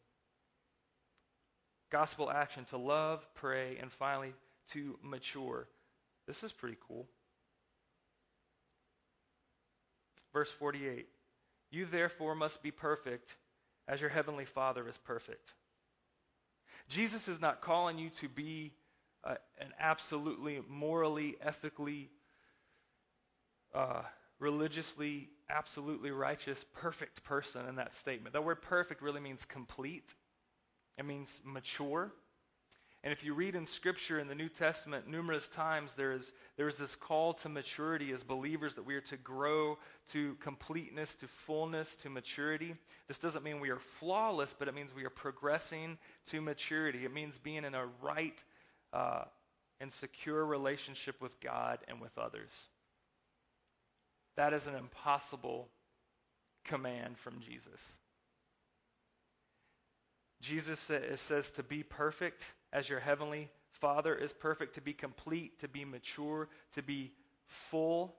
Gospel 1.92 2.32
action 2.32 2.66
to 2.66 2.78
love, 2.78 3.28
pray, 3.36 3.78
and 3.80 3.92
finally 3.92 4.34
to 4.72 4.98
mature. 5.04 5.68
This 6.28 6.44
is 6.44 6.52
pretty 6.52 6.78
cool. 6.88 7.06
Verse 10.34 10.52
48 10.52 11.08
You 11.72 11.86
therefore 11.86 12.36
must 12.36 12.64
be 12.64 12.72
perfect 12.72 13.36
as 13.88 14.02
your 14.02 14.10
heavenly 14.10 14.46
Father 14.46 14.88
is 14.88 14.98
perfect. 14.98 15.54
Jesus 16.88 17.28
is 17.28 17.42
not 17.42 17.62
calling 17.62 17.98
you 17.98 18.10
to 18.10 18.30
be 18.30 18.74
uh, 19.24 19.36
an 19.60 19.70
absolutely 19.80 20.62
morally, 20.68 21.36
ethically, 21.42 22.10
uh, 23.74 24.04
religiously, 24.40 25.30
absolutely 25.50 26.12
righteous, 26.12 26.66
perfect 26.74 27.24
person 27.24 27.68
in 27.68 27.76
that 27.76 27.94
statement. 27.94 28.34
That 28.34 28.44
word 28.44 28.62
perfect 28.62 29.02
really 29.02 29.22
means 29.22 29.46
complete, 29.46 30.14
it 30.98 31.06
means 31.06 31.42
mature. 31.44 32.12
And 33.06 33.12
if 33.12 33.24
you 33.24 33.36
read 33.36 33.54
in 33.54 33.68
Scripture 33.68 34.18
in 34.18 34.28
the 34.28 34.34
New 34.34 34.50
Testament, 34.50 35.08
numerous 35.08 35.48
times 35.48 35.94
there 35.94 36.12
is, 36.12 36.34
there 36.58 36.68
is 36.68 36.78
this 36.78 36.96
call 36.96 37.36
to 37.36 37.50
maturity 37.50 38.12
as 38.12 38.24
believers 38.24 38.74
that 38.76 38.84
we 38.84 38.96
are 38.96 39.02
to 39.02 39.16
grow 39.18 39.78
to 40.08 40.34
completeness, 40.40 41.14
to 41.18 41.28
fullness, 41.28 41.96
to 41.98 42.10
maturity. 42.10 42.74
This 43.08 43.20
doesn't 43.20 43.44
mean 43.44 43.60
we 43.60 43.70
are 43.70 43.78
flawless, 43.78 44.56
but 44.58 44.68
it 44.68 44.74
means 44.74 44.92
we 44.92 45.06
are 45.06 45.12
progressing 45.12 46.00
to 46.30 46.42
maturity. 46.42 47.06
It 47.06 47.14
means 47.14 47.38
being 47.38 47.64
in 47.64 47.76
a 47.76 47.86
right 48.02 48.44
uh, 48.92 49.26
and 49.80 49.94
secure 49.94 50.44
relationship 50.44 51.22
with 51.22 51.40
God 51.40 51.78
and 51.88 52.02
with 52.02 52.18
others. 52.18 52.70
That 54.36 54.52
is 54.52 54.66
an 54.66 54.74
impossible 54.74 55.70
command 56.64 57.20
from 57.20 57.40
Jesus. 57.40 57.94
Jesus 60.42 60.80
says 61.16 61.52
to 61.52 61.64
be 61.64 61.84
perfect 61.84 62.54
as 62.72 62.90
your 62.90 63.00
heavenly 63.00 63.50
Father 63.72 64.16
is 64.16 64.34
perfect, 64.34 64.76
to 64.76 64.82
be 64.82 64.94
complete, 64.94 65.60
to 65.60 65.68
be 65.68 65.86
mature, 65.86 66.48
to 66.72 66.82
be 66.82 67.12
full. 67.46 68.16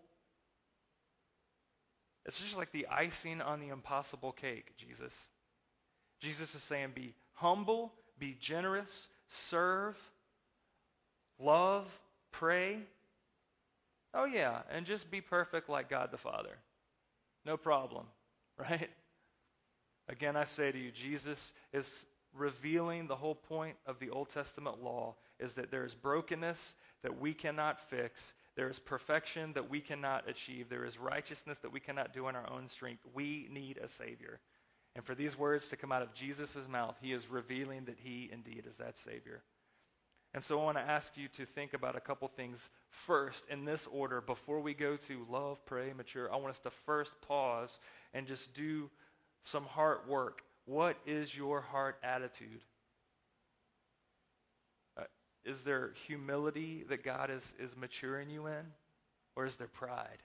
It's 2.25 2.41
just 2.41 2.57
like 2.57 2.73
the 2.73 2.87
icing 2.91 3.41
on 3.41 3.61
the 3.61 3.69
impossible 3.69 4.33
cake, 4.33 4.77
Jesus. 4.77 5.29
Jesus 6.21 6.55
is 6.55 6.63
saying, 6.63 6.93
be 6.95 7.15
humble, 7.35 7.93
be 8.19 8.37
generous, 8.39 9.09
serve, 9.29 9.99
love, 11.39 12.01
pray. 12.33 12.79
Oh, 14.13 14.25
yeah, 14.25 14.63
and 14.71 14.87
just 14.87 15.11
be 15.11 15.21
perfect 15.21 15.69
like 15.69 15.89
God 15.89 16.11
the 16.11 16.19
Father. 16.19 16.59
No 17.45 17.57
problem, 17.57 18.07
right? 18.59 18.91
Again, 20.09 20.37
I 20.37 20.45
say 20.45 20.71
to 20.71 20.79
you, 20.79 20.91
Jesus 20.91 21.53
is 21.73 22.07
revealing 22.33 23.07
the 23.07 23.17
whole 23.17 23.35
point 23.35 23.77
of 23.87 23.99
the 23.99 24.11
Old 24.11 24.29
Testament 24.29 24.83
law 24.83 25.15
is 25.39 25.55
that 25.55 25.71
there 25.71 25.85
is 25.85 25.95
brokenness 25.95 26.75
that 27.03 27.21
we 27.21 27.35
cannot 27.35 27.81
fix. 27.81 28.35
There 28.57 28.69
is 28.69 28.79
perfection 28.79 29.53
that 29.55 29.69
we 29.69 29.81
cannot 29.81 30.29
achieve. 30.29 30.69
There 30.69 30.85
is 30.85 30.99
righteousness 30.99 31.59
that 31.59 31.73
we 31.73 31.81
cannot 31.81 32.13
do 32.13 32.29
in 32.29 32.37
our 32.37 32.51
own 32.51 32.69
strength. 32.69 33.05
We 33.15 33.49
need 33.51 33.79
a 33.79 33.89
Savior. 33.89 34.41
And 34.95 35.05
for 35.05 35.15
these 35.15 35.39
words 35.39 35.69
to 35.69 35.77
come 35.77 35.93
out 35.93 36.03
of 36.03 36.15
Jesus' 36.15 36.57
mouth, 36.69 36.97
he 37.01 37.13
is 37.13 37.31
revealing 37.31 37.85
that 37.85 37.99
he 38.03 38.31
indeed 38.33 38.65
is 38.69 38.79
that 38.79 38.97
Savior. 38.97 39.43
And 40.33 40.45
so 40.45 40.61
I 40.61 40.65
want 40.65 40.77
to 40.77 40.83
ask 40.83 41.17
you 41.17 41.29
to 41.29 41.47
think 41.47 41.73
about 41.73 41.97
a 41.97 42.01
couple 42.01 42.29
things 42.29 42.69
first 42.91 43.47
in 43.49 43.65
this 43.65 43.87
order 43.91 44.21
before 44.21 44.61
we 44.61 44.75
go 44.75 44.97
to 44.97 45.27
love, 45.31 45.65
pray, 45.65 45.93
mature. 45.95 46.33
I 46.33 46.37
want 46.37 46.51
us 46.51 46.59
to 46.61 46.71
first 46.71 47.15
pause 47.23 47.79
and 48.13 48.27
just 48.27 48.53
do 48.53 48.91
some 49.47 49.65
heart 49.65 50.09
work 50.09 50.43
what 50.67 50.97
is 51.07 51.35
your 51.35 51.61
heart 51.61 51.97
attitude? 52.03 52.61
Uh, 54.99 55.05
is 55.45 55.63
there 55.63 55.93
humility 56.07 56.85
that 56.89 57.05
God 57.05 57.31
is, 57.31 57.55
is 57.59 57.77
maturing 57.77 58.29
you 58.29 58.47
in? 58.47 58.67
Or 59.37 59.47
is 59.47 59.57
there 59.57 59.69
pride? 59.69 60.19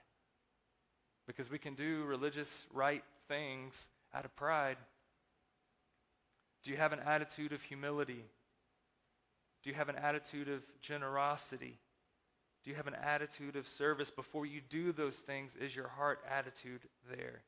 Because 1.26 1.48
we 1.48 1.58
can 1.58 1.74
do 1.74 2.02
religious 2.04 2.66
right 2.72 3.04
things 3.28 3.88
out 4.12 4.24
of 4.24 4.34
pride. 4.34 4.78
Do 6.64 6.72
you 6.72 6.76
have 6.76 6.92
an 6.92 7.00
attitude 7.06 7.52
of 7.52 7.62
humility? 7.62 8.24
Do 9.62 9.70
you 9.70 9.76
have 9.76 9.88
an 9.88 9.96
attitude 9.96 10.48
of 10.48 10.62
generosity? 10.80 11.78
Do 12.64 12.70
you 12.70 12.76
have 12.76 12.88
an 12.88 12.96
attitude 13.00 13.54
of 13.54 13.68
service? 13.68 14.10
Before 14.10 14.44
you 14.44 14.60
do 14.68 14.90
those 14.90 15.16
things, 15.16 15.54
is 15.54 15.76
your 15.76 15.88
heart 15.88 16.20
attitude 16.28 16.80
there? 17.08 17.42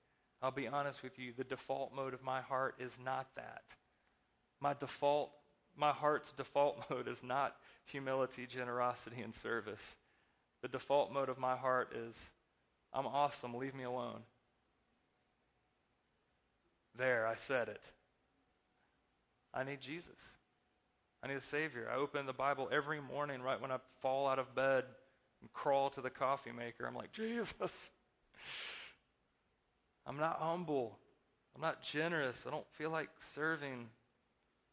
I'll 0.44 0.50
be 0.50 0.68
honest 0.68 1.02
with 1.02 1.18
you, 1.18 1.32
the 1.34 1.42
default 1.42 1.94
mode 1.94 2.12
of 2.12 2.22
my 2.22 2.42
heart 2.42 2.74
is 2.78 2.98
not 3.02 3.28
that. 3.34 3.62
My 4.60 4.74
default, 4.74 5.30
my 5.74 5.90
heart's 5.90 6.32
default 6.32 6.84
mode 6.90 7.08
is 7.08 7.22
not 7.22 7.56
humility, 7.86 8.46
generosity, 8.46 9.22
and 9.22 9.34
service. 9.34 9.96
The 10.60 10.68
default 10.68 11.10
mode 11.10 11.30
of 11.30 11.38
my 11.38 11.56
heart 11.56 11.94
is, 11.96 12.30
I'm 12.92 13.06
awesome, 13.06 13.54
leave 13.54 13.74
me 13.74 13.84
alone. 13.84 14.20
There, 16.94 17.26
I 17.26 17.36
said 17.36 17.68
it. 17.68 17.82
I 19.54 19.64
need 19.64 19.80
Jesus. 19.80 20.10
I 21.22 21.28
need 21.28 21.38
a 21.38 21.40
Savior. 21.40 21.88
I 21.90 21.96
open 21.96 22.26
the 22.26 22.34
Bible 22.34 22.68
every 22.70 23.00
morning 23.00 23.40
right 23.40 23.58
when 23.62 23.72
I 23.72 23.78
fall 24.02 24.28
out 24.28 24.38
of 24.38 24.54
bed 24.54 24.84
and 25.40 25.50
crawl 25.54 25.88
to 25.88 26.02
the 26.02 26.10
coffee 26.10 26.52
maker. 26.52 26.84
I'm 26.86 26.94
like, 26.94 27.12
Jesus. 27.12 27.54
I'm 30.06 30.16
not 30.16 30.38
humble. 30.40 30.98
I'm 31.54 31.62
not 31.62 31.82
generous. 31.82 32.44
I 32.46 32.50
don't 32.50 32.68
feel 32.72 32.90
like 32.90 33.08
serving. 33.18 33.88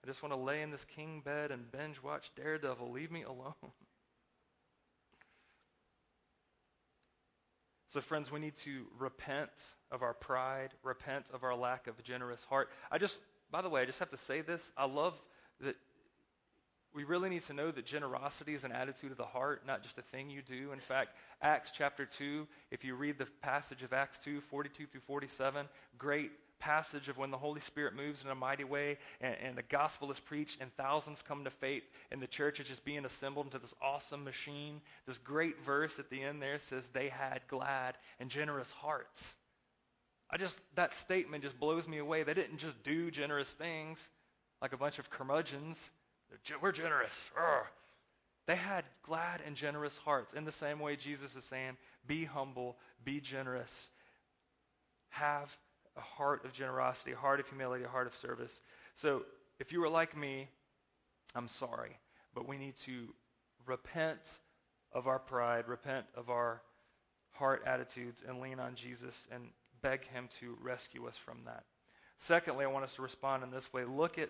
I 0.04 0.08
just 0.08 0.24
want 0.24 0.34
to 0.34 0.40
lay 0.40 0.62
in 0.62 0.72
this 0.72 0.84
king 0.84 1.22
bed 1.24 1.52
and 1.52 1.72
binge 1.72 2.02
watch 2.02 2.32
Daredevil. 2.36 2.92
Leave 2.92 3.12
me 3.12 3.24
alone. 3.24 3.54
So, 7.94 8.00
friends, 8.00 8.32
we 8.32 8.40
need 8.40 8.56
to 8.64 8.86
repent 8.98 9.50
of 9.92 10.02
our 10.02 10.14
pride, 10.14 10.70
repent 10.82 11.26
of 11.34 11.44
our 11.44 11.54
lack 11.54 11.88
of 11.88 12.02
generous 12.02 12.42
heart. 12.46 12.70
I 12.90 12.98
just, 12.98 13.20
by 13.52 13.62
the 13.62 13.68
way, 13.68 13.82
I 13.82 13.86
just 13.86 14.00
have 14.00 14.12
to 14.12 14.18
say 14.18 14.40
this. 14.40 14.72
I 14.78 14.86
love 14.86 15.22
that 15.60 15.76
we 16.94 17.04
really 17.04 17.30
need 17.30 17.44
to 17.44 17.54
know 17.54 17.72
that 17.72 17.86
generosity 17.86 18.54
is 18.54 18.64
an 18.64 18.72
attitude 18.72 19.12
of 19.12 19.18
the 19.18 19.26
heart, 19.26 19.64
not 19.66 19.84
just 19.84 19.98
a 19.98 20.02
thing 20.02 20.30
you 20.30 20.42
do. 20.42 20.72
In 20.74 20.80
fact, 20.80 21.16
Acts 21.42 21.72
chapter 21.72 22.06
2, 22.06 22.48
if 22.70 22.84
you 22.84 22.96
read 22.96 23.18
the 23.18 23.28
passage 23.42 23.84
of 23.84 23.94
Acts 23.94 24.20
2, 24.20 24.42
42 24.42 24.88
through 24.88 25.02
47, 25.02 25.68
great 25.98 26.32
passage 26.60 27.10
of 27.10 27.18
when 27.18 27.32
the 27.32 27.38
Holy 27.38 27.60
Spirit 27.60 27.96
moves 27.96 28.24
in 28.24 28.30
a 28.30 28.36
mighty 28.36 28.64
way 28.64 28.98
and, 29.20 29.36
and, 29.42 29.58
the 29.58 29.64
gospel 29.64 30.12
is 30.12 30.20
preached 30.20 30.62
and 30.62 30.72
thousands 30.78 31.24
come 31.24 31.44
to 31.44 31.50
faith 31.50 31.84
and 32.12 32.22
the 32.22 32.28
church 32.28 32.60
is 32.60 32.68
just 32.68 32.86
being 32.86 33.04
assembled 33.04 33.48
into 33.48 33.58
this 33.58 33.74
awesome 33.82 34.24
machine. 34.24 34.80
This 35.08 35.18
great 35.18 35.60
verse 35.64 35.98
at 35.98 36.12
the 36.12 36.22
end 36.22 36.40
there 36.40 36.60
says 36.60 36.88
they 36.88 37.10
had 37.10 37.42
glad 37.48 37.98
and 38.20 38.30
generous 38.30 38.72
hearts. 38.72 39.34
I 40.30 40.38
just, 40.38 40.60
that 40.76 40.94
statement 40.94 41.44
just 41.44 41.60
blows 41.60 41.88
me 41.88 41.98
away. 41.98 42.24
They 42.24 42.36
didn't 42.36 42.60
just 42.60 42.82
do 42.84 43.10
generous 43.12 43.50
things 43.50 44.10
like 44.62 44.72
a 44.72 44.78
bunch 44.78 45.00
of 45.00 45.10
curmudgeons. 45.10 45.90
We're 46.62 46.72
generous. 46.72 47.30
Urgh. 47.38 47.66
They 48.48 48.56
had 48.56 48.86
glad 49.04 49.42
and 49.46 49.56
generous 49.56 49.98
hearts. 49.98 50.34
In 50.34 50.46
the 50.46 50.52
same 50.52 50.80
way, 50.80 50.96
Jesus 50.96 51.36
is 51.36 51.44
saying, 51.44 51.78
be 52.08 52.26
humble, 52.26 52.78
be 53.04 53.22
generous, 53.22 53.92
have 55.10 55.56
a 55.96 56.02
heart 56.02 56.44
of 56.46 56.54
generosity, 56.54 57.12
a 57.12 57.18
heart 57.18 57.40
of 57.40 57.48
humility, 57.48 57.84
a 57.84 57.88
heart 57.88 58.08
of 58.08 58.16
service. 58.16 58.60
So, 58.96 59.24
if 59.60 59.72
you 59.72 59.80
were 59.80 59.90
like 59.90 60.18
me, 60.18 60.48
I'm 61.36 61.48
sorry, 61.48 61.98
but 62.34 62.48
we 62.48 62.58
need 62.58 62.76
to 62.78 63.14
repent 63.66 64.20
of 64.92 65.08
our 65.08 65.20
pride, 65.20 65.68
repent 65.68 66.06
of 66.16 66.30
our 66.30 66.62
heart 67.32 67.62
attitudes, 67.66 68.24
and 68.28 68.40
lean 68.40 68.60
on 68.60 68.76
Jesus 68.76 69.28
and 69.32 69.50
beg 69.82 70.08
Him 70.08 70.28
to 70.40 70.58
rescue 70.62 71.08
us 71.08 71.18
from 71.18 71.40
that. 71.46 71.64
Secondly, 72.18 72.66
I 72.66 72.68
want 72.70 72.86
us 72.86 72.96
to 72.96 73.02
respond 73.02 73.44
in 73.44 73.52
this 73.52 73.72
way 73.72 73.84
look 73.84 74.18
at 74.18 74.30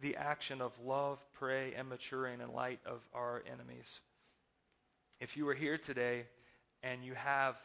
the 0.00 0.16
action 0.16 0.60
of 0.60 0.72
love, 0.84 1.24
pray, 1.32 1.74
and 1.74 1.88
maturing 1.88 2.40
in 2.40 2.52
light 2.52 2.80
of 2.84 3.06
our 3.14 3.42
enemies. 3.50 4.00
If 5.20 5.36
you 5.36 5.48
are 5.48 5.54
here 5.54 5.78
today 5.78 6.26
and 6.82 7.02
you 7.04 7.14
have, 7.14 7.56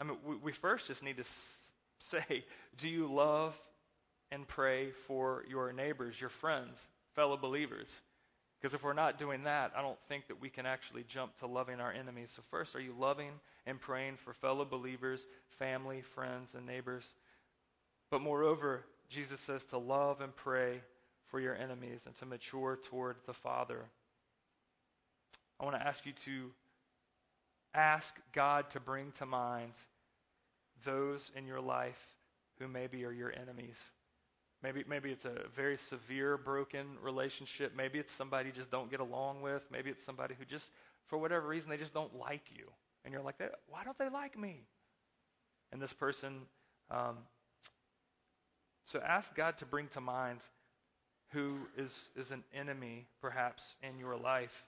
I 0.00 0.04
mean, 0.04 0.16
we, 0.26 0.36
we 0.36 0.52
first 0.52 0.86
just 0.86 1.02
need 1.02 1.16
to 1.16 1.22
s- 1.22 1.72
say, 1.98 2.44
do 2.76 2.88
you 2.88 3.12
love 3.12 3.60
and 4.30 4.48
pray 4.48 4.90
for 4.90 5.44
your 5.48 5.72
neighbors, 5.72 6.20
your 6.20 6.30
friends, 6.30 6.86
fellow 7.14 7.36
believers? 7.36 8.00
Because 8.58 8.72
if 8.72 8.82
we're 8.82 8.94
not 8.94 9.18
doing 9.18 9.44
that, 9.44 9.72
I 9.76 9.82
don't 9.82 9.98
think 10.08 10.28
that 10.28 10.40
we 10.40 10.48
can 10.48 10.64
actually 10.64 11.04
jump 11.06 11.36
to 11.40 11.46
loving 11.46 11.80
our 11.80 11.92
enemies. 11.92 12.32
So, 12.34 12.40
first, 12.50 12.74
are 12.74 12.80
you 12.80 12.94
loving 12.98 13.32
and 13.66 13.78
praying 13.78 14.16
for 14.16 14.32
fellow 14.32 14.64
believers, 14.64 15.26
family, 15.50 16.00
friends, 16.00 16.54
and 16.54 16.64
neighbors? 16.64 17.14
But 18.10 18.22
moreover, 18.22 18.86
Jesus 19.10 19.40
says 19.40 19.66
to 19.66 19.76
love 19.76 20.22
and 20.22 20.34
pray 20.34 20.80
for 21.26 21.40
your 21.40 21.56
enemies 21.56 22.04
and 22.06 22.14
to 22.16 22.26
mature 22.26 22.78
toward 22.82 23.16
the 23.26 23.32
Father. 23.32 23.86
I 25.58 25.64
want 25.64 25.76
to 25.76 25.86
ask 25.86 26.04
you 26.04 26.12
to 26.12 26.50
ask 27.74 28.20
God 28.32 28.70
to 28.70 28.80
bring 28.80 29.12
to 29.12 29.26
mind 29.26 29.72
those 30.84 31.30
in 31.36 31.46
your 31.46 31.60
life 31.60 32.16
who 32.58 32.68
maybe 32.68 33.04
are 33.04 33.12
your 33.12 33.32
enemies. 33.32 33.82
Maybe, 34.62 34.84
maybe 34.88 35.10
it's 35.10 35.24
a 35.24 35.42
very 35.54 35.76
severe 35.76 36.38
broken 36.38 36.86
relationship. 37.02 37.74
Maybe 37.76 37.98
it's 37.98 38.12
somebody 38.12 38.48
you 38.48 38.54
just 38.54 38.70
don't 38.70 38.90
get 38.90 39.00
along 39.00 39.42
with. 39.42 39.66
Maybe 39.70 39.90
it's 39.90 40.02
somebody 40.02 40.34
who 40.38 40.44
just, 40.44 40.70
for 41.06 41.18
whatever 41.18 41.46
reason, 41.46 41.68
they 41.68 41.76
just 41.76 41.92
don't 41.92 42.18
like 42.18 42.44
you. 42.56 42.64
And 43.04 43.12
you're 43.12 43.22
like, 43.22 43.36
why 43.68 43.84
don't 43.84 43.98
they 43.98 44.08
like 44.08 44.38
me? 44.38 44.62
And 45.70 45.82
this 45.82 45.92
person, 45.92 46.42
um, 46.90 47.18
so 48.84 49.00
ask 49.00 49.34
God 49.34 49.58
to 49.58 49.66
bring 49.66 49.88
to 49.88 50.00
mind 50.00 50.40
who 51.34 51.58
is, 51.76 52.08
is 52.16 52.30
an 52.30 52.44
enemy, 52.54 53.06
perhaps, 53.20 53.74
in 53.82 53.98
your 53.98 54.16
life. 54.16 54.64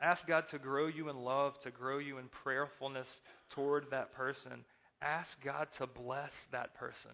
Ask 0.00 0.26
God 0.26 0.46
to 0.46 0.58
grow 0.58 0.86
you 0.86 1.10
in 1.10 1.16
love, 1.16 1.58
to 1.60 1.70
grow 1.70 1.98
you 1.98 2.18
in 2.18 2.28
prayerfulness 2.28 3.20
toward 3.50 3.90
that 3.90 4.12
person. 4.12 4.64
Ask 5.02 5.42
God 5.44 5.70
to 5.72 5.86
bless 5.86 6.46
that 6.52 6.74
person. 6.74 7.12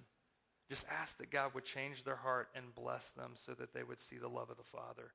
Just 0.68 0.86
ask 0.88 1.18
that 1.18 1.30
God 1.30 1.54
would 1.54 1.64
change 1.64 2.04
their 2.04 2.16
heart 2.16 2.48
and 2.54 2.74
bless 2.74 3.10
them 3.10 3.32
so 3.34 3.52
that 3.54 3.74
they 3.74 3.82
would 3.82 4.00
see 4.00 4.16
the 4.16 4.28
love 4.28 4.50
of 4.50 4.56
the 4.56 4.62
Father. 4.62 5.12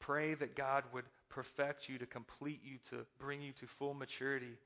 Pray 0.00 0.34
that 0.34 0.56
God 0.56 0.84
would 0.92 1.04
perfect 1.28 1.88
you, 1.88 1.98
to 1.98 2.06
complete 2.06 2.60
you, 2.64 2.78
to 2.90 3.06
bring 3.18 3.40
you 3.40 3.52
to 3.60 3.66
full 3.66 3.94
maturity. 3.94 4.58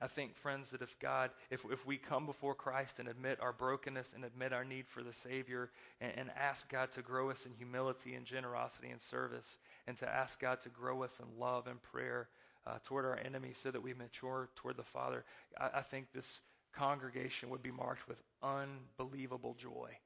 I 0.00 0.06
think, 0.06 0.36
friends, 0.36 0.70
that 0.70 0.82
if 0.82 0.96
God, 1.00 1.30
if, 1.50 1.64
if 1.72 1.84
we 1.84 1.96
come 1.96 2.24
before 2.24 2.54
Christ 2.54 3.00
and 3.00 3.08
admit 3.08 3.40
our 3.40 3.52
brokenness 3.52 4.12
and 4.14 4.24
admit 4.24 4.52
our 4.52 4.64
need 4.64 4.86
for 4.86 5.02
the 5.02 5.12
Savior 5.12 5.70
and, 6.00 6.12
and 6.16 6.30
ask 6.38 6.68
God 6.68 6.92
to 6.92 7.02
grow 7.02 7.30
us 7.30 7.46
in 7.46 7.52
humility 7.52 8.14
and 8.14 8.24
generosity 8.24 8.90
and 8.90 9.02
service, 9.02 9.58
and 9.86 9.96
to 9.96 10.08
ask 10.08 10.38
God 10.40 10.60
to 10.60 10.68
grow 10.68 11.02
us 11.02 11.20
in 11.20 11.40
love 11.40 11.66
and 11.66 11.82
prayer 11.82 12.28
uh, 12.66 12.78
toward 12.84 13.06
our 13.06 13.18
enemies 13.24 13.58
so 13.60 13.70
that 13.70 13.82
we 13.82 13.92
mature 13.94 14.50
toward 14.54 14.76
the 14.76 14.84
Father, 14.84 15.24
I, 15.58 15.78
I 15.78 15.82
think 15.82 16.12
this 16.12 16.40
congregation 16.72 17.50
would 17.50 17.62
be 17.62 17.72
marked 17.72 18.06
with 18.06 18.22
unbelievable 18.42 19.56
joy. 19.58 19.98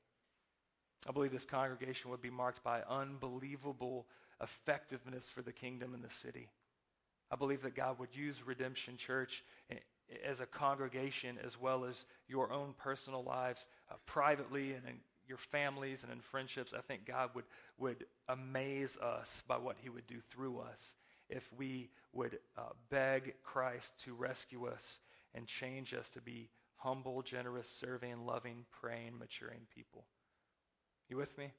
I 1.06 1.12
believe 1.12 1.32
this 1.32 1.44
congregation 1.44 2.10
would 2.10 2.22
be 2.22 2.30
marked 2.30 2.62
by 2.62 2.82
unbelievable 2.88 4.06
effectiveness 4.40 5.28
for 5.28 5.42
the 5.42 5.52
kingdom 5.52 5.94
and 5.94 6.02
the 6.02 6.10
city. 6.10 6.48
I 7.32 7.36
believe 7.36 7.62
that 7.62 7.74
God 7.74 7.98
would 7.98 8.14
use 8.14 8.46
Redemption 8.46 8.98
Church 8.98 9.42
as 10.24 10.40
a 10.40 10.46
congregation 10.46 11.38
as 11.42 11.58
well 11.58 11.86
as 11.86 12.04
your 12.28 12.52
own 12.52 12.74
personal 12.76 13.24
lives 13.24 13.66
uh, 13.90 13.94
privately 14.04 14.74
and 14.74 14.86
in 14.86 14.96
your 15.26 15.38
families 15.38 16.02
and 16.02 16.12
in 16.12 16.20
friendships. 16.20 16.74
I 16.76 16.82
think 16.82 17.06
God 17.06 17.30
would, 17.34 17.44
would 17.78 18.04
amaze 18.28 18.98
us 18.98 19.42
by 19.48 19.56
what 19.56 19.76
he 19.80 19.88
would 19.88 20.06
do 20.06 20.18
through 20.30 20.58
us 20.58 20.94
if 21.30 21.50
we 21.56 21.88
would 22.12 22.38
uh, 22.58 22.72
beg 22.90 23.34
Christ 23.42 23.94
to 24.04 24.14
rescue 24.14 24.66
us 24.66 24.98
and 25.34 25.46
change 25.46 25.94
us 25.94 26.10
to 26.10 26.20
be 26.20 26.50
humble, 26.76 27.22
generous, 27.22 27.68
serving, 27.68 28.26
loving, 28.26 28.66
praying, 28.70 29.18
maturing 29.18 29.60
people. 29.74 30.04
You 31.08 31.16
with 31.16 31.38
me? 31.38 31.52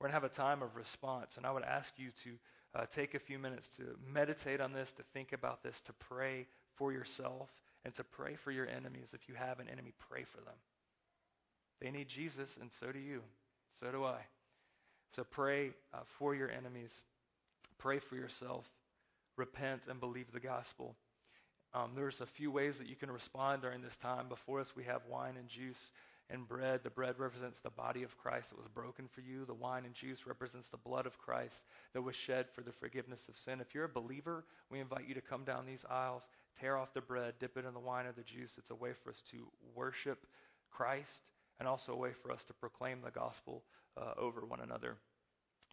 We're 0.00 0.08
going 0.08 0.18
to 0.18 0.20
have 0.20 0.24
a 0.24 0.34
time 0.34 0.62
of 0.62 0.74
response, 0.74 1.36
and 1.36 1.46
I 1.46 1.52
would 1.52 1.62
ask 1.62 1.92
you 1.96 2.10
to 2.24 2.30
uh, 2.74 2.86
take 2.86 3.14
a 3.14 3.18
few 3.18 3.38
minutes 3.38 3.68
to 3.76 3.96
meditate 4.12 4.60
on 4.60 4.72
this, 4.72 4.92
to 4.92 5.02
think 5.02 5.32
about 5.32 5.62
this, 5.62 5.80
to 5.82 5.92
pray 5.92 6.46
for 6.74 6.92
yourself, 6.92 7.50
and 7.84 7.94
to 7.94 8.04
pray 8.04 8.34
for 8.34 8.50
your 8.50 8.66
enemies. 8.66 9.10
If 9.12 9.28
you 9.28 9.34
have 9.34 9.60
an 9.60 9.68
enemy, 9.68 9.92
pray 9.98 10.24
for 10.24 10.38
them. 10.38 10.54
They 11.80 11.90
need 11.90 12.08
Jesus, 12.08 12.56
and 12.60 12.72
so 12.72 12.92
do 12.92 12.98
you. 12.98 13.22
So 13.80 13.90
do 13.90 14.04
I. 14.04 14.20
So 15.14 15.24
pray 15.24 15.72
uh, 15.92 15.98
for 16.04 16.34
your 16.34 16.50
enemies. 16.50 17.02
Pray 17.78 17.98
for 17.98 18.16
yourself. 18.16 18.68
Repent 19.36 19.86
and 19.88 19.98
believe 20.00 20.32
the 20.32 20.40
gospel. 20.40 20.94
Um, 21.74 21.92
there's 21.96 22.20
a 22.20 22.26
few 22.26 22.50
ways 22.50 22.78
that 22.78 22.88
you 22.88 22.96
can 22.96 23.10
respond 23.10 23.62
during 23.62 23.82
this 23.82 23.96
time. 23.96 24.28
Before 24.28 24.60
us, 24.60 24.76
we 24.76 24.84
have 24.84 25.02
wine 25.08 25.34
and 25.38 25.48
juice 25.48 25.90
and 26.32 26.48
bread. 26.48 26.80
The 26.82 26.90
bread 26.90 27.18
represents 27.18 27.60
the 27.60 27.70
body 27.70 28.02
of 28.02 28.16
Christ 28.16 28.50
that 28.50 28.58
was 28.58 28.68
broken 28.68 29.06
for 29.06 29.20
you. 29.20 29.44
The 29.44 29.54
wine 29.54 29.84
and 29.84 29.94
juice 29.94 30.26
represents 30.26 30.70
the 30.70 30.76
blood 30.76 31.06
of 31.06 31.18
Christ 31.18 31.62
that 31.92 32.02
was 32.02 32.16
shed 32.16 32.50
for 32.50 32.62
the 32.62 32.72
forgiveness 32.72 33.28
of 33.28 33.36
sin. 33.36 33.60
If 33.60 33.74
you're 33.74 33.84
a 33.84 33.88
believer, 33.88 34.44
we 34.70 34.80
invite 34.80 35.06
you 35.06 35.14
to 35.14 35.20
come 35.20 35.44
down 35.44 35.66
these 35.66 35.84
aisles, 35.90 36.28
tear 36.58 36.76
off 36.76 36.94
the 36.94 37.00
bread, 37.00 37.34
dip 37.38 37.56
it 37.56 37.66
in 37.66 37.74
the 37.74 37.80
wine 37.80 38.06
or 38.06 38.12
the 38.12 38.22
juice. 38.22 38.54
It's 38.56 38.70
a 38.70 38.74
way 38.74 38.92
for 38.92 39.10
us 39.10 39.22
to 39.30 39.46
worship 39.74 40.26
Christ 40.70 41.22
and 41.58 41.68
also 41.68 41.92
a 41.92 41.96
way 41.96 42.12
for 42.12 42.32
us 42.32 42.44
to 42.44 42.54
proclaim 42.54 43.02
the 43.04 43.10
gospel 43.10 43.62
uh, 43.96 44.14
over 44.16 44.40
one 44.40 44.60
another 44.60 44.96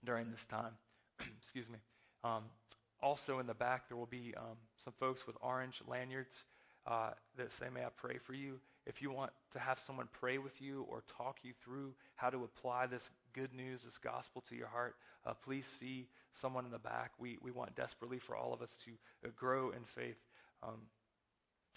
during 0.05 0.29
this 0.29 0.45
time. 0.45 0.73
Excuse 1.41 1.69
me. 1.69 1.79
Um, 2.23 2.43
also 3.01 3.39
in 3.39 3.47
the 3.47 3.53
back, 3.53 3.87
there 3.87 3.97
will 3.97 4.05
be 4.05 4.33
um, 4.37 4.57
some 4.77 4.93
folks 4.99 5.25
with 5.25 5.37
orange 5.41 5.81
lanyards 5.87 6.43
uh, 6.85 7.11
that 7.37 7.51
say, 7.51 7.67
May 7.73 7.81
I 7.81 7.89
pray 7.95 8.17
for 8.17 8.33
you? 8.33 8.59
If 8.85 9.01
you 9.01 9.11
want 9.11 9.31
to 9.51 9.59
have 9.59 9.79
someone 9.79 10.07
pray 10.11 10.37
with 10.37 10.61
you 10.61 10.85
or 10.89 11.03
talk 11.17 11.39
you 11.43 11.53
through 11.63 11.93
how 12.15 12.29
to 12.29 12.43
apply 12.43 12.87
this 12.87 13.11
good 13.33 13.53
news, 13.53 13.83
this 13.83 13.97
gospel 13.97 14.41
to 14.49 14.55
your 14.55 14.67
heart, 14.67 14.95
uh, 15.25 15.33
please 15.33 15.65
see 15.79 16.07
someone 16.33 16.65
in 16.65 16.71
the 16.71 16.79
back. 16.79 17.11
We, 17.19 17.37
we 17.41 17.51
want 17.51 17.75
desperately 17.75 18.19
for 18.19 18.35
all 18.35 18.53
of 18.53 18.61
us 18.61 18.75
to 18.85 18.91
uh, 19.27 19.31
grow 19.35 19.69
in 19.69 19.83
faith. 19.83 20.17
Um, 20.63 20.81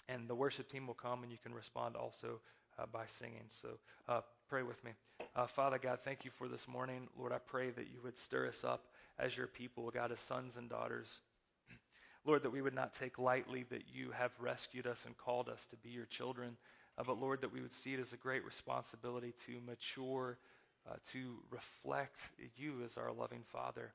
and 0.09 0.27
the 0.27 0.35
worship 0.35 0.69
team 0.69 0.87
will 0.87 0.93
come 0.93 1.23
and 1.23 1.31
you 1.31 1.37
can 1.41 1.53
respond 1.53 1.95
also 1.95 2.39
uh, 2.77 2.85
by 2.91 3.05
singing. 3.05 3.45
So 3.47 3.69
uh, 4.07 4.21
pray 4.49 4.63
with 4.63 4.83
me. 4.83 4.91
Uh, 5.35 5.47
Father 5.47 5.77
God, 5.77 5.99
thank 6.03 6.25
you 6.25 6.31
for 6.31 6.47
this 6.47 6.67
morning. 6.67 7.07
Lord, 7.17 7.31
I 7.31 7.37
pray 7.39 7.69
that 7.71 7.87
you 7.87 7.99
would 8.03 8.17
stir 8.17 8.47
us 8.47 8.63
up 8.63 8.85
as 9.19 9.37
your 9.37 9.47
people, 9.47 9.89
God, 9.91 10.11
as 10.11 10.19
sons 10.19 10.57
and 10.57 10.69
daughters. 10.69 11.21
Lord, 12.25 12.43
that 12.43 12.51
we 12.51 12.61
would 12.61 12.75
not 12.75 12.93
take 12.93 13.19
lightly 13.19 13.63
that 13.69 13.83
you 13.93 14.11
have 14.11 14.31
rescued 14.39 14.87
us 14.87 15.03
and 15.05 15.17
called 15.17 15.49
us 15.49 15.65
to 15.67 15.75
be 15.77 15.89
your 15.89 16.05
children, 16.05 16.57
uh, 16.97 17.03
but 17.05 17.19
Lord, 17.19 17.41
that 17.41 17.53
we 17.53 17.61
would 17.61 17.73
see 17.73 17.93
it 17.93 17.99
as 17.99 18.13
a 18.13 18.17
great 18.17 18.45
responsibility 18.45 19.33
to 19.45 19.59
mature, 19.65 20.37
uh, 20.89 20.95
to 21.11 21.37
reflect 21.49 22.19
you 22.57 22.81
as 22.83 22.97
our 22.97 23.11
loving 23.11 23.43
Father. 23.51 23.93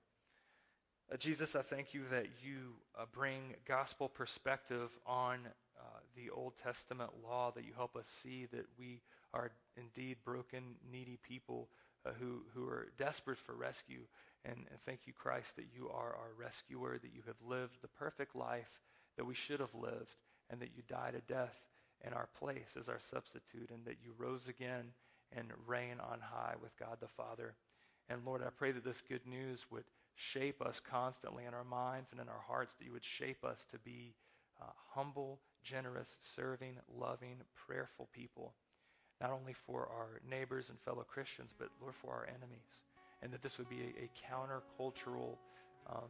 Uh, 1.12 1.16
Jesus, 1.16 1.56
I 1.56 1.62
thank 1.62 1.94
you 1.94 2.02
that 2.10 2.26
you 2.42 2.74
uh, 2.98 3.04
bring 3.12 3.54
gospel 3.66 4.08
perspective 4.08 4.90
on 5.06 5.40
uh, 5.78 5.82
the 6.16 6.30
Old 6.30 6.54
Testament 6.56 7.10
law, 7.24 7.50
that 7.54 7.64
you 7.64 7.72
help 7.74 7.96
us 7.96 8.08
see 8.08 8.46
that 8.52 8.66
we 8.78 9.00
are 9.32 9.50
indeed 9.76 10.16
broken, 10.24 10.62
needy 10.90 11.18
people 11.22 11.68
uh, 12.04 12.10
who, 12.20 12.42
who 12.54 12.66
are 12.68 12.88
desperate 12.98 13.38
for 13.38 13.54
rescue. 13.54 14.02
And, 14.44 14.66
and 14.70 14.80
thank 14.84 15.06
you, 15.06 15.12
Christ, 15.12 15.56
that 15.56 15.66
you 15.74 15.88
are 15.88 16.10
our 16.10 16.32
rescuer, 16.38 16.98
that 16.98 17.14
you 17.14 17.22
have 17.26 17.36
lived 17.46 17.78
the 17.80 17.88
perfect 17.88 18.34
life 18.36 18.80
that 19.16 19.24
we 19.24 19.34
should 19.34 19.60
have 19.60 19.74
lived, 19.74 20.16
and 20.50 20.60
that 20.60 20.70
you 20.76 20.82
died 20.88 21.14
a 21.14 21.32
death 21.32 21.56
in 22.06 22.12
our 22.12 22.28
place 22.38 22.76
as 22.78 22.88
our 22.88 23.00
substitute, 23.00 23.70
and 23.70 23.84
that 23.84 23.98
you 24.02 24.12
rose 24.16 24.48
again 24.48 24.92
and 25.36 25.48
reign 25.66 25.96
on 26.00 26.20
high 26.20 26.54
with 26.62 26.78
God 26.78 26.98
the 27.00 27.08
Father. 27.08 27.54
And 28.08 28.24
Lord, 28.24 28.42
I 28.42 28.50
pray 28.50 28.72
that 28.72 28.84
this 28.84 29.02
good 29.02 29.26
news 29.26 29.66
would 29.70 29.84
shape 30.14 30.62
us 30.62 30.80
constantly 30.80 31.44
in 31.44 31.54
our 31.54 31.64
minds 31.64 32.12
and 32.12 32.20
in 32.20 32.28
our 32.28 32.42
hearts, 32.46 32.74
that 32.74 32.84
you 32.84 32.92
would 32.92 33.04
shape 33.04 33.44
us 33.44 33.64
to 33.70 33.78
be 33.78 34.14
uh, 34.60 34.64
humble, 34.94 35.40
generous, 35.62 36.16
serving, 36.20 36.76
loving, 36.98 37.36
prayerful 37.54 38.08
people, 38.12 38.54
not 39.20 39.30
only 39.30 39.52
for 39.52 39.88
our 39.88 40.20
neighbors 40.28 40.70
and 40.70 40.80
fellow 40.80 41.04
Christians, 41.06 41.54
but 41.56 41.68
Lord, 41.80 41.94
for 41.94 42.12
our 42.12 42.26
enemies 42.26 42.82
and 43.22 43.32
that 43.32 43.42
this 43.42 43.58
would 43.58 43.68
be 43.68 43.80
a, 43.80 44.04
a 44.04 44.10
countercultural 44.30 45.36
um, 45.88 46.08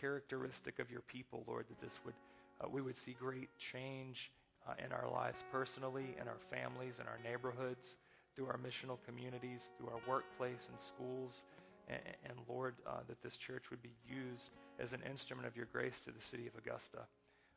characteristic 0.00 0.78
of 0.78 0.90
your 0.90 1.00
people, 1.00 1.44
Lord, 1.46 1.66
that 1.68 1.80
this 1.80 1.98
would, 2.04 2.14
uh, 2.60 2.68
we 2.70 2.80
would 2.80 2.96
see 2.96 3.16
great 3.18 3.48
change 3.58 4.30
uh, 4.68 4.74
in 4.84 4.92
our 4.92 5.08
lives 5.10 5.44
personally, 5.52 6.16
in 6.20 6.28
our 6.28 6.38
families, 6.50 6.98
in 7.00 7.06
our 7.06 7.18
neighborhoods, 7.24 7.96
through 8.34 8.46
our 8.46 8.58
missional 8.58 8.98
communities, 9.06 9.70
through 9.76 9.88
our 9.88 10.00
workplace 10.08 10.68
and 10.70 10.80
schools, 10.80 11.42
and, 11.88 12.00
and 12.24 12.38
Lord, 12.48 12.74
uh, 12.86 13.00
that 13.08 13.22
this 13.22 13.36
church 13.36 13.70
would 13.70 13.82
be 13.82 13.94
used 14.08 14.50
as 14.78 14.92
an 14.92 15.02
instrument 15.08 15.46
of 15.46 15.56
your 15.56 15.66
grace 15.72 16.00
to 16.00 16.10
the 16.10 16.20
city 16.20 16.46
of 16.46 16.54
Augusta. 16.56 17.06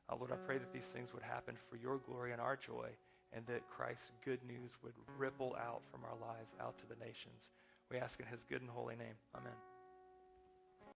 Uh, 0.10 0.16
Lord, 0.16 0.32
I 0.32 0.36
pray 0.36 0.57
that 0.57 0.72
these 0.74 0.86
things 0.86 1.14
would 1.14 1.24
happen 1.24 1.55
for 1.70 1.78
your 1.78 1.97
glory 1.97 2.32
and 2.32 2.41
our 2.41 2.55
joy. 2.55 2.89
and 3.34 3.45
that 3.47 3.70
Christ's 3.70 4.12
good 4.26 4.39
news 4.43 4.72
would 4.84 4.93
ripple 5.18 5.55
out 5.60 5.82
from 5.91 6.01
our 6.03 6.16
lives 6.20 6.55
out 6.60 6.78
to 6.80 6.88
the 6.88 6.95
nations. 7.05 7.51
We 7.91 7.97
ask 7.97 8.20
in 8.20 8.26
his 8.26 8.43
good 8.43 8.62
and 8.62 8.70
holy 8.70 8.95
name. 8.95 9.16
Amen. 9.36 9.79